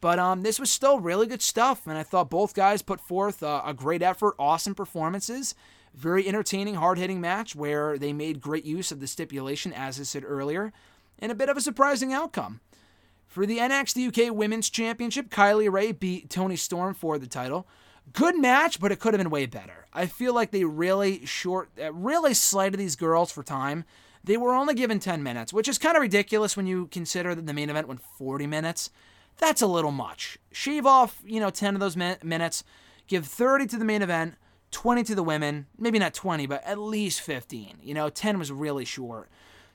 [0.00, 3.42] But um, this was still really good stuff, and I thought both guys put forth
[3.42, 5.54] uh, a great effort, awesome performances,
[5.94, 10.04] very entertaining, hard hitting match where they made great use of the stipulation, as I
[10.04, 10.72] said earlier,
[11.18, 12.60] and a bit of a surprising outcome.
[13.30, 17.64] For the NXT UK Women's Championship, Kylie Rae beat Toni Storm for the title.
[18.12, 19.86] Good match, but it could have been way better.
[19.92, 23.84] I feel like they really short, uh, really slighted these girls for time.
[24.24, 27.46] They were only given 10 minutes, which is kind of ridiculous when you consider that
[27.46, 28.90] the main event went 40 minutes.
[29.38, 30.36] That's a little much.
[30.50, 32.64] Shave off, you know, 10 of those min- minutes,
[33.06, 34.34] give 30 to the main event,
[34.72, 37.78] 20 to the women, maybe not 20, but at least 15.
[37.80, 39.28] You know, 10 was really short.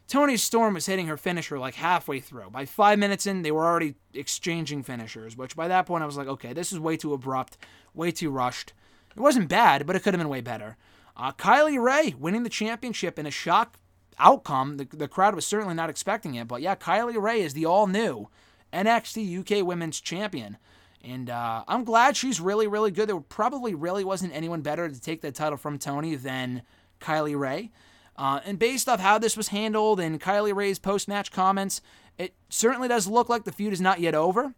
[0.07, 2.49] Toni Storm was hitting her finisher like halfway through.
[2.51, 6.17] By five minutes in, they were already exchanging finishers, which by that point I was
[6.17, 7.57] like, okay, this is way too abrupt,
[7.93, 8.73] way too rushed.
[9.15, 10.77] It wasn't bad, but it could have been way better.
[11.17, 13.77] Uh, Kylie Rae winning the championship in a shock
[14.19, 14.77] outcome.
[14.77, 17.87] The, the crowd was certainly not expecting it, but yeah, Kylie Rae is the all
[17.87, 18.29] new
[18.73, 20.57] NXT UK Women's Champion.
[21.03, 23.07] And uh, I'm glad she's really, really good.
[23.07, 26.63] There probably really wasn't anyone better to take the title from Toni than
[26.99, 27.71] Kylie Rae.
[28.17, 31.81] Uh, and based off how this was handled and Kylie Rae's post match comments,
[32.17, 34.53] it certainly does look like the feud is not yet over.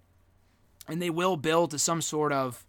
[0.88, 2.66] And they will build to some sort of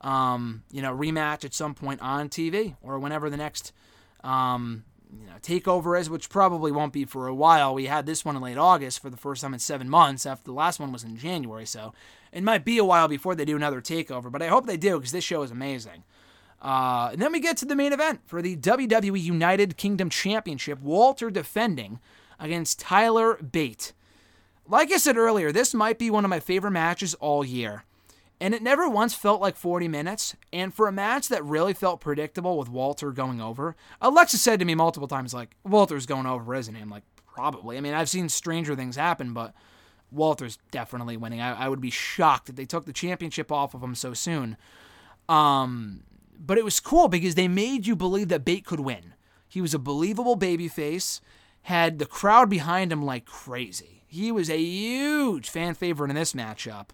[0.00, 3.72] um, you know, rematch at some point on TV or whenever the next
[4.24, 7.74] um, you know takeover is, which probably won't be for a while.
[7.74, 10.26] We had this one in late August for the first time in seven months.
[10.26, 11.92] After the last one was in January, so
[12.32, 14.30] it might be a while before they do another takeover.
[14.30, 16.04] But I hope they do because this show is amazing.
[16.60, 20.80] Uh, and then we get to the main event for the WWE United Kingdom Championship.
[20.80, 22.00] Walter defending
[22.38, 23.92] against Tyler Bate.
[24.66, 27.84] Like I said earlier, this might be one of my favorite matches all year.
[28.42, 30.34] And it never once felt like 40 minutes.
[30.52, 34.64] And for a match that really felt predictable with Walter going over, Alexis said to
[34.64, 36.80] me multiple times, like, Walter's going over, isn't he?
[36.80, 37.76] I'm like, probably.
[37.76, 39.52] I mean, I've seen stranger things happen, but
[40.10, 41.40] Walter's definitely winning.
[41.40, 44.56] I, I would be shocked if they took the championship off of him so soon.
[45.28, 46.04] Um,
[46.40, 49.14] but it was cool because they made you believe that Bate could win.
[49.46, 51.20] He was a believable babyface,
[51.62, 54.04] had the crowd behind him like crazy.
[54.06, 56.88] He was a huge fan favorite in this matchup.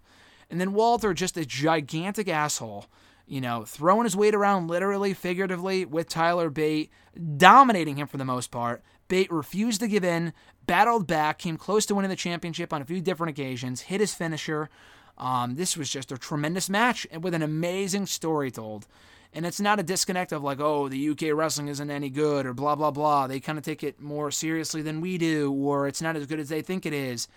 [0.50, 2.86] And then Walter, just a gigantic asshole,
[3.26, 6.90] you know, throwing his weight around literally, figuratively with Tyler Bate,
[7.36, 8.82] dominating him for the most part.
[9.08, 10.32] Bate refused to give in,
[10.66, 14.14] battled back, came close to winning the championship on a few different occasions, hit his
[14.14, 14.68] finisher.
[15.16, 18.86] Um, this was just a tremendous match with an amazing story told.
[19.32, 22.54] And it's not a disconnect of like, oh, the UK wrestling isn't any good or
[22.54, 23.26] blah, blah, blah.
[23.26, 26.40] They kind of take it more seriously than we do, or it's not as good
[26.40, 27.28] as they think it is.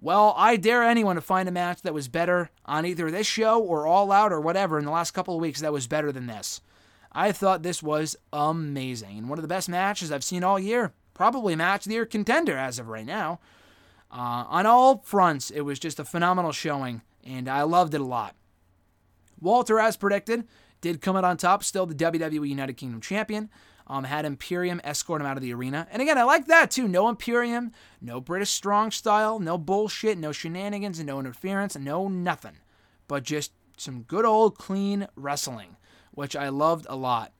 [0.00, 3.62] Well, I dare anyone to find a match that was better on either this show
[3.62, 6.26] or All Out or whatever in the last couple of weeks that was better than
[6.26, 6.60] this.
[7.12, 10.92] I thought this was amazing and one of the best matches I've seen all year.
[11.14, 13.38] Probably match of the year contender as of right now.
[14.10, 18.04] Uh, on all fronts, it was just a phenomenal showing, and I loved it a
[18.04, 18.34] lot.
[19.40, 20.46] Walter, as predicted,
[20.84, 23.48] did come out on top, still the WWE United Kingdom champion.
[23.86, 25.86] Um, had Imperium escort him out of the arena.
[25.90, 26.86] And again, I like that too.
[26.88, 27.72] No Imperium,
[28.02, 32.58] no British strong style, no bullshit, no shenanigans, no interference, no nothing.
[33.08, 35.76] But just some good old clean wrestling,
[36.12, 37.32] which I loved a lot.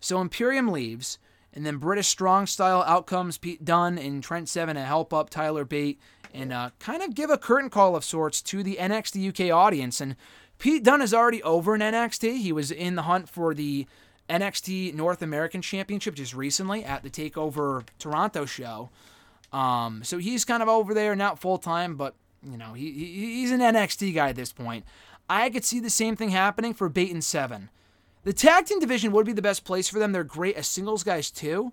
[0.00, 1.18] So Imperium leaves,
[1.52, 5.64] and then British strong style outcomes Pete Dunne and Trent Seven to help up Tyler
[5.64, 6.00] Bate
[6.32, 10.00] and uh, kind of give a curtain call of sorts to the NXT UK audience.
[10.00, 10.16] And
[10.58, 12.38] Pete Dunne is already over in NXT.
[12.38, 13.86] He was in the hunt for the
[14.28, 18.90] NXT North American Championship just recently at the Takeover Toronto show.
[19.52, 23.06] Um, so he's kind of over there, not full time, but you know he, he,
[23.40, 24.84] he's an NXT guy at this point.
[25.30, 27.70] I could see the same thing happening for Bate and Seven.
[28.24, 30.12] The tag team division would be the best place for them.
[30.12, 31.72] They're great as singles guys too.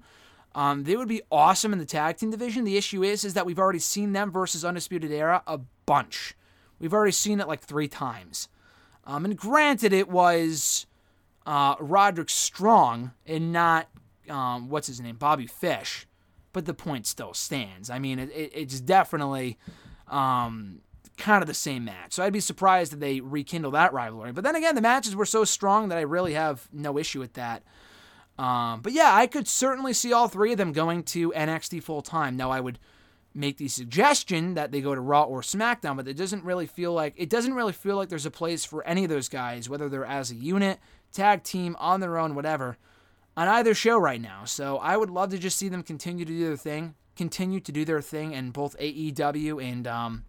[0.53, 2.63] Um, they would be awesome in the tag team division.
[2.63, 6.33] The issue is, is that we've already seen them versus Undisputed Era a bunch.
[6.79, 8.47] We've already seen it like three times.
[9.05, 10.85] Um, and granted, it was
[11.45, 13.87] uh, Roderick Strong and not
[14.29, 16.07] um, what's his name, Bobby Fish.
[16.53, 17.89] But the point still stands.
[17.89, 19.57] I mean, it, it, it's definitely
[20.07, 20.79] um,
[21.17, 22.13] kind of the same match.
[22.13, 24.31] So I'd be surprised if they rekindle that rivalry.
[24.31, 27.33] But then again, the matches were so strong that I really have no issue with
[27.33, 27.63] that.
[28.37, 32.01] Um, but yeah, I could certainly see all three of them going to NXT full
[32.01, 32.35] time.
[32.35, 32.79] Now I would
[33.35, 36.93] make the suggestion that they go to Raw or SmackDown, but it doesn't really feel
[36.93, 39.89] like it doesn't really feel like there's a place for any of those guys, whether
[39.89, 40.79] they're as a unit,
[41.11, 42.77] tag team, on their own, whatever,
[43.35, 44.45] on either show right now.
[44.45, 47.71] So I would love to just see them continue to do their thing, continue to
[47.71, 50.23] do their thing in both AEW and um,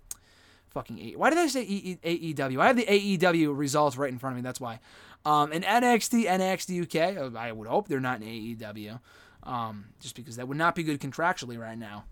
[0.70, 2.60] fucking A- why did I say AEW?
[2.60, 4.42] I have the AEW results right in front of me.
[4.42, 4.80] That's why.
[5.24, 7.36] Um, and NXT, NXT UK.
[7.36, 9.00] I would hope they're not in AEW,
[9.44, 12.04] um, just because that would not be good contractually right now.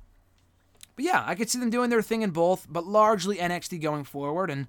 [0.96, 4.04] But yeah, I could see them doing their thing in both, but largely NXT going
[4.04, 4.66] forward, and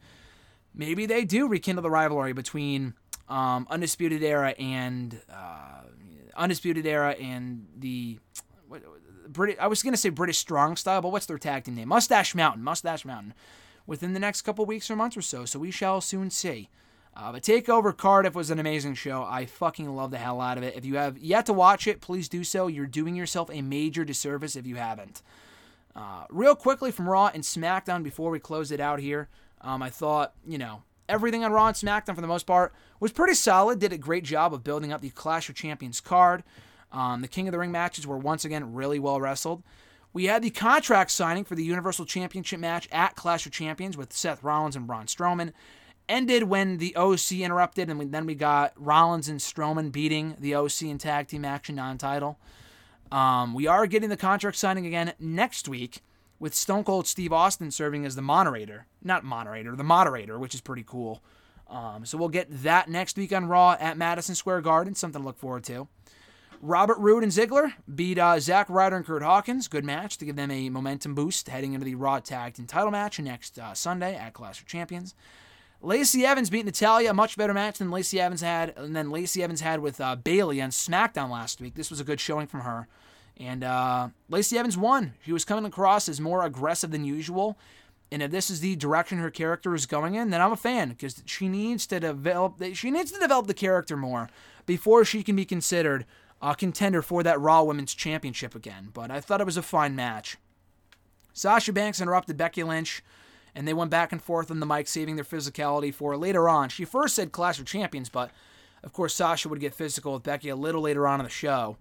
[0.74, 2.96] maybe they do rekindle the rivalry between
[3.30, 5.84] um, Undisputed Era and uh,
[6.36, 8.20] Undisputed Era and the
[8.68, 8.82] what,
[9.28, 9.58] British.
[9.60, 11.90] I was gonna say British Strong Style, but what's their tag team name?
[11.90, 12.64] Mustache Mountain.
[12.64, 13.34] Mustache Mountain.
[13.88, 16.70] Within the next couple weeks or months or so, so we shall soon see.
[17.16, 19.24] Uh, but Takeover Cardiff was an amazing show.
[19.24, 20.76] I fucking love the hell out of it.
[20.76, 22.68] If you have yet to watch it, please do so.
[22.68, 25.22] You're doing yourself a major disservice if you haven't.
[25.96, 29.30] Uh, real quickly from Raw and SmackDown before we close it out here,
[29.62, 33.12] um, I thought, you know, everything on Raw and SmackDown for the most part was
[33.12, 33.80] pretty solid.
[33.80, 36.44] Did a great job of building up the Clash of Champions card.
[36.92, 39.64] Um, the King of the Ring matches were once again really well wrestled.
[40.14, 44.14] We had the contract signing for the Universal Championship match at Clash of Champions with
[44.14, 45.52] Seth Rollins and Braun Strowman.
[46.08, 50.84] Ended when the OC interrupted, and then we got Rollins and Strowman beating the OC
[50.84, 52.38] in tag team action non title.
[53.12, 56.02] Um, we are getting the contract signing again next week
[56.40, 58.88] with Stone Cold Steve Austin serving as the moderator.
[59.04, 61.24] Not moderator, the moderator, which is pretty cool.
[61.68, 64.96] Um, so we'll get that next week on Raw at Madison Square Garden.
[64.96, 65.88] Something to look forward to.
[66.62, 69.68] Robert Roode and Ziggler beat uh, Zack Ryder and Kurt Hawkins.
[69.68, 72.92] Good match to give them a momentum boost heading into the Raw Tag Team title
[72.92, 75.16] match next uh, Sunday at Clash of Champions.
[75.86, 79.44] Lacey Evans beat Natalya, a much better match than Lacey Evans had, and then Lacey
[79.44, 81.76] Evans had with uh, Bayley on SmackDown last week.
[81.76, 82.88] This was a good showing from her.
[83.38, 85.14] And uh, Lacey Evans won.
[85.24, 87.58] She was coming across as more aggressive than usual.
[88.12, 90.90] And if this is the direction her character is going in, then I'm a fan
[90.90, 92.62] because she needs to develop.
[92.74, 94.30] She needs to develop the character more
[94.66, 96.06] before she can be considered
[96.42, 98.90] a contender for that Raw Women's Championship again.
[98.94, 100.38] But I thought it was a fine match.
[101.34, 103.04] Sasha Banks interrupted Becky Lynch,
[103.56, 106.70] and they went back and forth on the mic, saving their physicality for later on.
[106.70, 108.32] She first said Clash of Champions, but
[108.84, 111.78] of course Sasha would get physical with Becky a little later on in the show.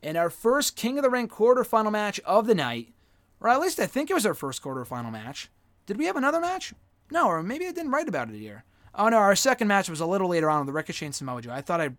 [0.00, 2.92] In our first King of the Ring quarterfinal match of the night,
[3.40, 5.50] or at least I think it was our first quarterfinal match.
[5.86, 6.72] Did we have another match?
[7.10, 8.64] No, or maybe I didn't write about it here.
[8.94, 11.42] Oh no, our second match was a little later on with the Ricochet and Samoa
[11.42, 11.50] Joe.
[11.50, 11.90] I thought I,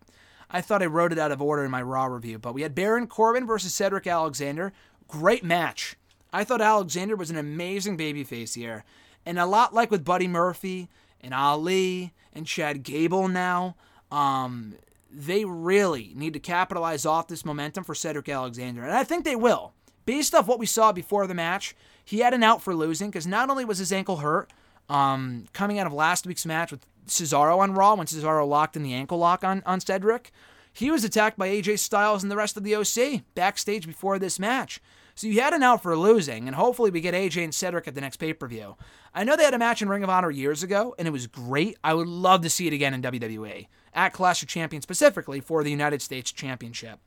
[0.50, 2.76] I thought I wrote it out of order in my Raw review, but we had
[2.76, 4.72] Baron Corbin versus Cedric Alexander.
[5.08, 5.98] Great match.
[6.34, 8.84] I thought Alexander was an amazing babyface here,
[9.26, 10.90] and a lot like with Buddy Murphy
[11.22, 13.76] and Ali and Chad Gable now.
[14.12, 14.76] Um,
[15.12, 19.36] they really need to capitalize off this momentum for Cedric Alexander, and I think they
[19.36, 19.74] will.
[20.06, 23.28] Based off what we saw before the match, he had an out for losing because
[23.28, 24.52] not only was his ankle hurt,
[24.90, 28.84] um, coming out of last week's match with Cesaro on Raw when Cesaro locked in
[28.84, 30.32] the ankle lock on, on Cedric,
[30.74, 34.40] he was attacked by AJ Styles and the rest of the OC backstage before this
[34.40, 34.82] match.
[35.16, 37.96] So you had an out for losing, and hopefully we get AJ and Cedric at
[37.96, 38.76] the next pay per view.
[39.14, 41.28] I know they had a match in Ring of Honor years ago, and it was
[41.28, 41.78] great.
[41.84, 45.64] I would love to see it again in WWE at Clash of Champions specifically for
[45.64, 47.00] the United States Championship.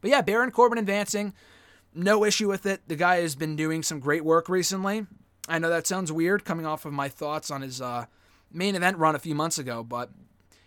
[0.00, 1.34] But yeah, Baron Corbin advancing,
[1.94, 2.82] no issue with it.
[2.86, 5.06] The guy has been doing some great work recently.
[5.48, 8.06] I know that sounds weird coming off of my thoughts on his uh,
[8.52, 10.10] main event run a few months ago, but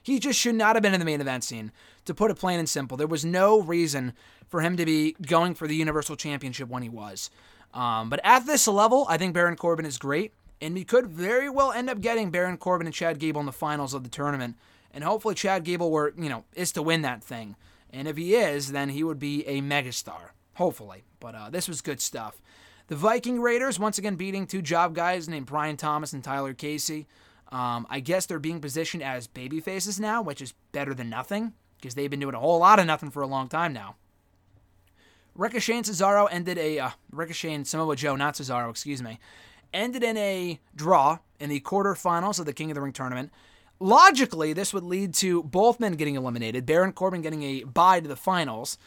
[0.06, 1.72] he just should not have been in the main event scene.
[2.06, 4.14] To put it plain and simple, there was no reason
[4.48, 7.30] for him to be going for the Universal Championship when he was.
[7.74, 10.32] Um, but at this level, I think Baron Corbin is great,
[10.62, 13.52] and we could very well end up getting Baron Corbin and Chad Gable in the
[13.52, 14.56] finals of the tournament
[14.96, 17.58] and hopefully Chad Gable were, you know, is to win that thing.
[17.92, 20.32] And if he is, then he would be a megastar.
[20.56, 21.04] Hopefully.
[21.20, 22.42] But uh, this was good stuff.
[22.88, 27.08] The Viking Raiders once again beating two job guys named Brian Thomas and Tyler Casey.
[27.52, 31.54] Um, I guess they're being positioned as baby faces now, which is better than nothing
[31.78, 33.96] because they've been doing a whole lot of nothing for a long time now.
[35.36, 39.20] Ricochet and Cesaro ended a uh, Ricochet and Samoa Joe, not Cesaro, excuse me,
[39.74, 43.32] ended in a draw in the quarterfinals of the King of the Ring tournament.
[43.80, 48.08] Logically, this would lead to both men getting eliminated, Baron Corbin getting a bye to
[48.08, 48.78] the finals,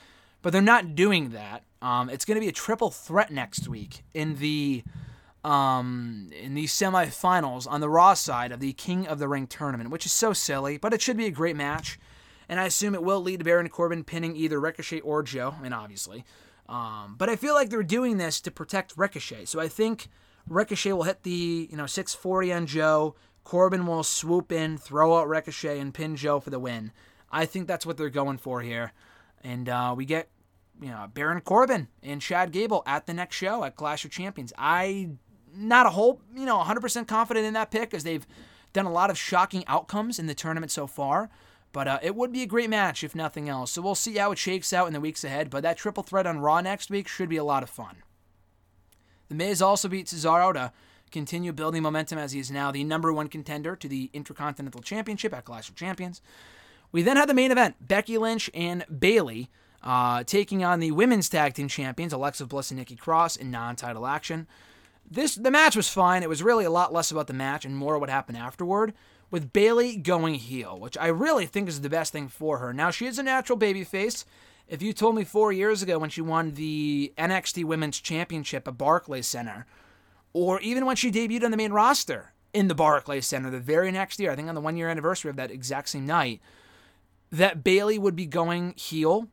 [0.40, 1.64] but they're not doing that.
[1.82, 4.82] Um, it's going to be a triple threat next week in the
[5.48, 9.88] um, in the semifinals on the Raw side of the King of the Ring tournament,
[9.88, 11.98] which is so silly, but it should be a great match.
[12.50, 15.62] And I assume it will lead to Baron Corbin pinning either Ricochet or Joe, I
[15.62, 16.24] mean, obviously.
[16.68, 19.46] Um, but I feel like they're doing this to protect Ricochet.
[19.46, 20.08] So I think
[20.46, 23.14] Ricochet will hit the you know 640 on Joe.
[23.42, 26.92] Corbin will swoop in, throw out Ricochet, and pin Joe for the win.
[27.32, 28.92] I think that's what they're going for here.
[29.42, 30.28] And uh, we get
[30.78, 34.52] you know Baron Corbin and Chad Gable at the next show at Clash of Champions.
[34.58, 35.10] I
[35.58, 38.26] not a whole you know 100% confident in that pick as they've
[38.72, 41.30] done a lot of shocking outcomes in the tournament so far.
[41.72, 43.72] But uh, it would be a great match if nothing else.
[43.72, 45.50] So we'll see how it shakes out in the weeks ahead.
[45.50, 47.96] But that triple threat on Raw next week should be a lot of fun.
[49.28, 50.72] The Miz also beat Cesaro to
[51.10, 55.34] continue building momentum as he is now the number one contender to the Intercontinental Championship
[55.34, 56.22] at Clash of Champions.
[56.90, 59.50] We then had the main event Becky Lynch and Bayley
[59.82, 64.06] uh, taking on the women's tag team champions Alexa Bliss and Nikki Cross in non-title
[64.06, 64.46] action.
[65.10, 66.22] This the match was fine.
[66.22, 68.94] It was really a lot less about the match and more what happened afterward.
[69.30, 72.72] With Bayley going heel, which I really think is the best thing for her.
[72.72, 74.24] Now she is a natural babyface.
[74.68, 78.78] If you told me four years ago when she won the NXT Women's Championship at
[78.78, 79.66] Barclays Center
[80.32, 83.90] or even when she debuted on the main roster in the Barclays Center the very
[83.90, 86.40] next year, I think on the one year anniversary of that exact same night,
[87.30, 89.28] that Bayley would be going heel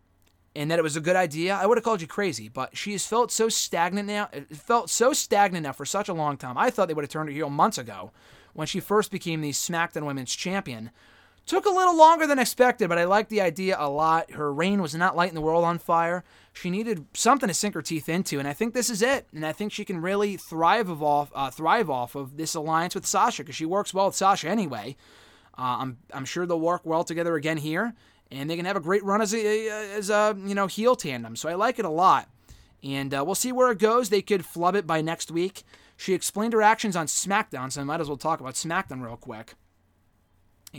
[0.55, 2.47] and that it was a good idea, I would have called you crazy.
[2.49, 4.29] But she has felt so stagnant now.
[4.31, 6.57] It felt so stagnant now for such a long time.
[6.57, 8.11] I thought they would have turned her heel months ago
[8.53, 10.91] when she first became the SmackDown Women's Champion.
[11.45, 14.31] Took a little longer than expected, but I liked the idea a lot.
[14.31, 16.23] Her reign was not lighting the world on fire.
[16.53, 19.27] She needed something to sink her teeth into, and I think this is it.
[19.31, 23.05] And I think she can really thrive off, uh, thrive off of this alliance with
[23.05, 24.95] Sasha because she works well with Sasha anyway.
[25.57, 27.93] Uh, I'm I'm sure they'll work well together again here,
[28.31, 31.35] and they can have a great run as a as a you know heel tandem.
[31.35, 32.29] So I like it a lot,
[32.83, 34.09] and uh, we'll see where it goes.
[34.09, 35.63] They could flub it by next week.
[35.97, 39.15] She explained her actions on SmackDown, so I might as well talk about SmackDown real
[39.15, 39.55] quick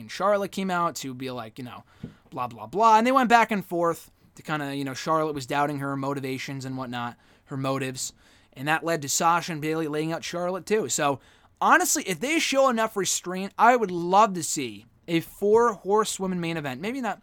[0.01, 1.84] and Charlotte came out to be like, you know,
[2.30, 2.99] blah, blah, blah.
[2.99, 5.97] And they went back and forth to kind of, you know, Charlotte was doubting her
[5.97, 7.16] motivations and whatnot,
[7.47, 8.12] her motives.
[8.53, 10.88] And that led to Sasha and Bayley laying out Charlotte too.
[10.88, 11.20] So
[11.61, 16.57] honestly, if they show enough restraint, I would love to see a four horsewoman main
[16.57, 16.80] event.
[16.80, 17.20] Maybe not.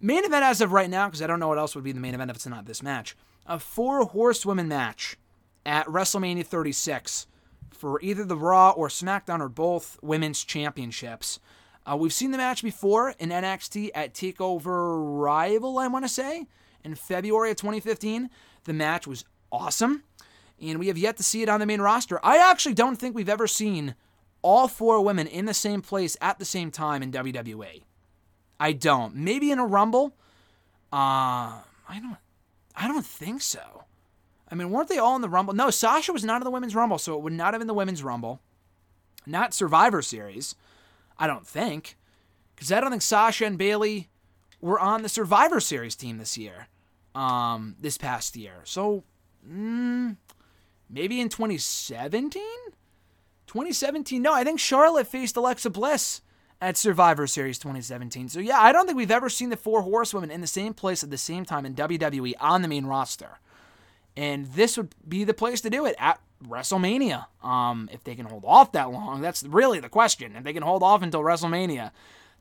[0.00, 2.00] Main event as of right now, because I don't know what else would be the
[2.00, 3.16] main event if it's not this match.
[3.46, 5.16] A four horsewomen match
[5.64, 7.26] at WrestleMania 36
[7.70, 11.38] for either the Raw or SmackDown or both women's championships.
[11.86, 16.46] Uh, we've seen the match before in NXT at TakeOver Rival, I want to say,
[16.82, 18.30] in February of 2015.
[18.64, 20.04] The match was awesome,
[20.60, 22.18] and we have yet to see it on the main roster.
[22.24, 23.94] I actually don't think we've ever seen
[24.44, 27.82] all four women in the same place at the same time in WWE.
[28.60, 29.16] I don't.
[29.16, 30.14] Maybe in a Rumble.
[30.92, 32.18] Uh, I don't.
[32.76, 33.84] I don't think so.
[34.48, 35.54] I mean, weren't they all in the Rumble?
[35.54, 37.74] No, Sasha was not in the Women's Rumble, so it would not have been the
[37.74, 38.40] Women's Rumble.
[39.26, 40.54] Not Survivor Series.
[41.18, 41.96] I don't think.
[42.54, 44.10] Because I don't think Sasha and Bayley
[44.60, 46.68] were on the Survivor Series team this year.
[47.14, 48.60] Um, this past year.
[48.64, 49.04] So,
[49.48, 50.16] mm,
[50.90, 52.42] maybe in 2017?
[53.54, 54.20] 2017?
[54.20, 56.22] No, I think Charlotte faced Alexa Bliss
[56.60, 58.28] at Survivor Series 2017.
[58.28, 61.04] So, yeah, I don't think we've ever seen the four horsewomen in the same place
[61.04, 63.38] at the same time in WWE on the main roster.
[64.16, 67.26] And this would be the place to do it at WrestleMania.
[67.44, 70.34] Um, if they can hold off that long, that's really the question.
[70.34, 71.92] If they can hold off until WrestleMania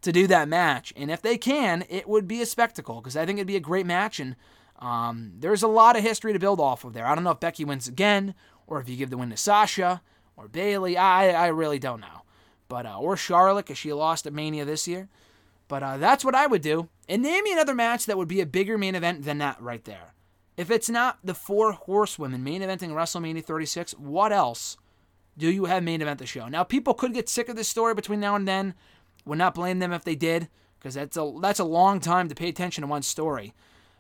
[0.01, 3.27] to do that match, and if they can, it would be a spectacle because I
[3.27, 4.19] think it'd be a great match.
[4.19, 4.35] And
[4.79, 7.05] um, there's a lot of history to build off of there.
[7.05, 8.33] I don't know if Becky wins again,
[8.65, 10.01] or if you give the win to Sasha
[10.35, 10.97] or Bayley.
[10.97, 12.23] I I really don't know,
[12.67, 15.09] but uh, or Charlotte because she lost at Mania this year.
[15.67, 16.89] But uh, that's what I would do.
[17.07, 19.83] And name me another match that would be a bigger main event than that right
[19.85, 20.13] there.
[20.55, 24.77] If it's not the four horsewomen main eventing WrestleMania 36, what else
[25.37, 26.47] do you have main event the show?
[26.47, 28.75] Now, people could get sick of this story between now and then.
[29.25, 32.35] Would not blame them if they did, because that's a that's a long time to
[32.35, 33.53] pay attention to one story.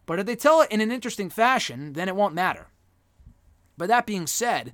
[0.05, 2.67] But if they tell it in an interesting fashion, then it won't matter.
[3.77, 4.73] But that being said,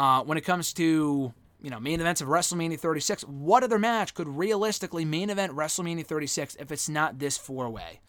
[0.00, 1.30] uh, when it comes to
[1.62, 6.06] you know main events of WrestleMania 36, what other match could realistically main event WrestleMania
[6.06, 8.00] 36 if it's not this four way?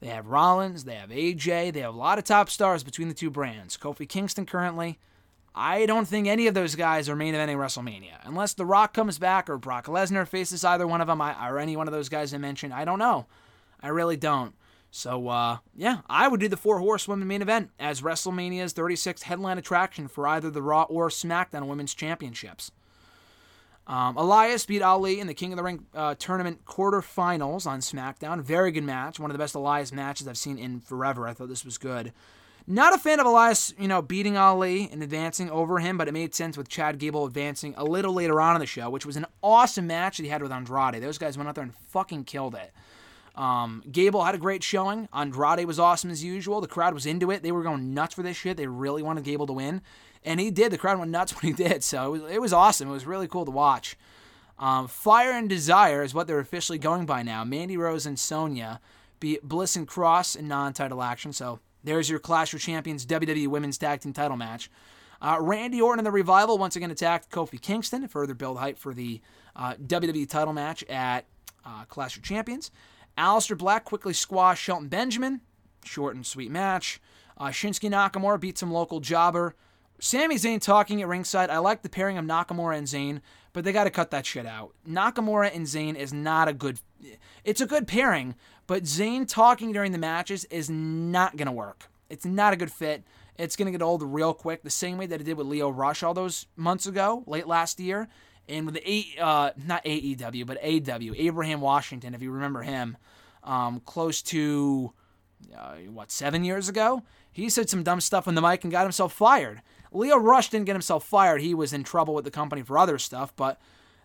[0.00, 3.14] They have Rollins, they have AJ, they have a lot of top stars between the
[3.14, 3.78] two brands.
[3.78, 4.98] Kofi Kingston currently.
[5.54, 8.20] I don't think any of those guys are main eventing WrestleMania.
[8.24, 11.74] Unless The Rock comes back or Brock Lesnar faces either one of them or any
[11.74, 12.74] one of those guys I mentioned.
[12.74, 13.24] I don't know.
[13.82, 14.54] I really don't.
[14.90, 19.58] So, uh, yeah, I would do the Four Horsewomen main event as WrestleMania's 36th headline
[19.58, 22.70] attraction for either the Raw or SmackDown Women's Championships.
[23.86, 28.42] Um, Elias beat Ali in the King of the Ring uh, tournament quarterfinals on SmackDown.
[28.42, 29.18] Very good match.
[29.18, 31.26] One of the best Elias matches I've seen in forever.
[31.26, 32.12] I thought this was good.
[32.66, 36.12] Not a fan of Elias, you know, beating Ali and advancing over him, but it
[36.12, 39.16] made sense with Chad Gable advancing a little later on in the show, which was
[39.16, 41.02] an awesome match that he had with Andrade.
[41.02, 42.72] Those guys went out there and fucking killed it.
[43.38, 45.08] Um, Gable had a great showing.
[45.14, 46.60] Andrade was awesome as usual.
[46.60, 47.42] The crowd was into it.
[47.42, 48.56] They were going nuts for this shit.
[48.56, 49.80] They really wanted Gable to win
[50.24, 50.72] and he did.
[50.72, 51.82] The crowd went nuts when he did.
[51.82, 52.88] So it was, it was awesome.
[52.88, 53.96] It was really cool to watch.
[54.58, 57.44] Um, Fire and Desire is what they're officially going by now.
[57.44, 58.80] Mandy Rose and Sonya
[59.20, 61.32] beat Bliss and Cross in non-title action.
[61.32, 64.70] So there's your Clash of Champions WWE Women's Tag Team Title match.
[65.20, 68.78] Uh, Randy Orton and the Revival once again attacked Kofi Kingston to further build hype
[68.78, 69.20] for the
[69.56, 71.24] uh, WWE title match at
[71.64, 72.70] uh, Clash of Champions.
[73.18, 75.40] Aleister Black quickly squashed Shelton Benjamin.
[75.84, 77.00] Short and sweet match.
[77.36, 79.54] Uh, Shinsuke Nakamura beat some local jobber.
[80.00, 81.50] Sami Zayn talking at ringside.
[81.50, 83.20] I like the pairing of Nakamura and Zayn,
[83.52, 84.72] but they got to cut that shit out.
[84.88, 86.78] Nakamura and Zayn is not a good.
[87.44, 91.90] It's a good pairing, but Zayn talking during the matches is not gonna work.
[92.08, 93.02] It's not a good fit.
[93.36, 96.02] It's gonna get old real quick, the same way that it did with Lio Rush
[96.02, 98.08] all those months ago, late last year,
[98.48, 102.96] and with the A, uh, not AEW, but AW, Abraham Washington, if you remember him,
[103.44, 104.92] um, close to
[105.56, 108.82] uh, what seven years ago, he said some dumb stuff on the mic and got
[108.82, 109.62] himself fired.
[109.92, 111.40] Lio Rush didn't get himself fired.
[111.40, 113.60] He was in trouble with the company for other stuff, but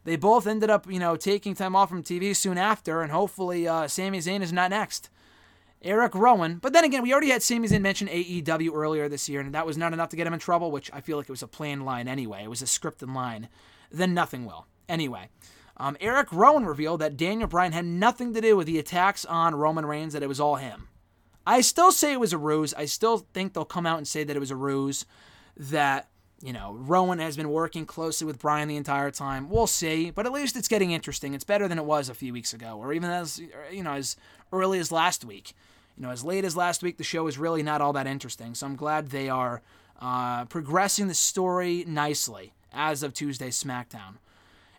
[0.06, 3.68] they both ended up, you know, taking time off from TV soon after, and hopefully
[3.68, 5.10] uh, Sami Zayn is not next.
[5.82, 9.42] Eric Rowan, but then again, we already had Sami Zayn mention AEW earlier this year,
[9.42, 11.32] and that was not enough to get him in trouble, which I feel like it
[11.32, 12.44] was a planned line anyway.
[12.44, 13.50] It was a scripted line.
[13.94, 14.66] Then nothing will.
[14.90, 15.30] Anyway,
[15.78, 19.56] um, Eric Rowan revealed that Daniel Bryan had nothing to do with the attacks on
[19.56, 20.90] Roman Reigns, that it was all him.
[21.46, 22.74] I still say it was a ruse.
[22.74, 25.06] I still think they'll come out and say that it was a ruse
[25.56, 26.10] that
[26.44, 29.50] you know, Rowan has been working closely with Bryan the entire time.
[29.50, 31.34] We'll see, but at least it's getting interesting.
[31.34, 33.42] It's better than it was a few weeks ago, or even as
[33.72, 34.18] you know, as
[34.52, 35.54] early as last week.
[35.96, 38.56] You know, as late as last week, the show is really not all that interesting.
[38.56, 39.62] So I'm glad they are
[40.02, 44.16] uh, progressing the story nicely as of Tuesday SmackDown.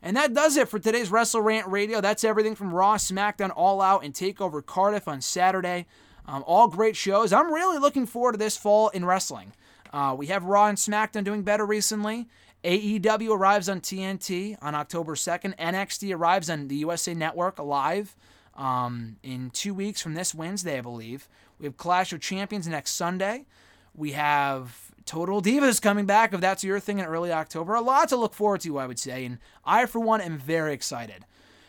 [0.03, 2.01] And that does it for today's Wrestle Rant Radio.
[2.01, 5.87] That's everything from Raw, SmackDown, All Out, and Takeover Cardiff on Saturday.
[6.27, 7.33] Um, all great shows.
[7.33, 9.53] I'm really looking forward to this fall in wrestling.
[9.93, 12.27] Uh, we have Raw and SmackDown doing better recently.
[12.65, 15.57] AEW arrives on TNT on October 2nd.
[15.57, 18.17] NXT arrives on the USA Network live
[18.57, 21.29] um, in two weeks from this Wednesday, I believe.
[21.59, 23.47] We have Clash of Champions next Sunday.
[23.95, 27.75] We have Total Divas coming back, if that's your thing, in early October.
[27.75, 30.73] A lot to look forward to, I would say, and I, for one, am very
[30.73, 31.27] excited.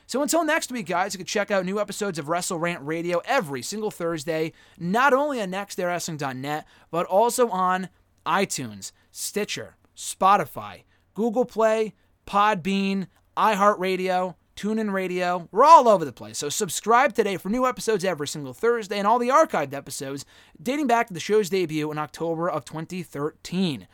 [0.08, 3.22] So until next week, guys, you can check out new episodes of Wrestle Rant Radio
[3.26, 7.90] every single Thursday, not only on nextairwrestling.net, but also on
[8.26, 10.84] iTunes, Stitcher, Spotify,
[11.16, 11.94] Google Play,
[12.28, 15.48] Podbean, iHeartRadio, TuneIn Radio.
[15.52, 16.38] We're all over the place.
[16.38, 20.26] So subscribe today for new episodes every single Thursday and all the archived episodes
[20.62, 23.88] dating back to the show's debut in October of 2013.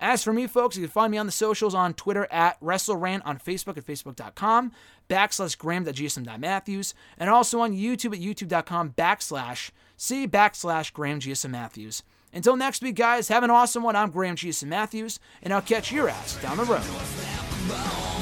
[0.00, 3.22] As for me, folks, you can find me on the socials on Twitter at WrestleRant,
[3.24, 4.72] on Facebook at Facebook.com,
[5.08, 12.04] backslash Graham.gsm.matthews, and also on YouTube at YouTube.com backslash C backslash Graham GSM Matthews.
[12.32, 13.96] Until next week, guys, have an awesome one.
[13.96, 18.17] I'm Graham GSM Matthews, and I'll catch your ass down the road.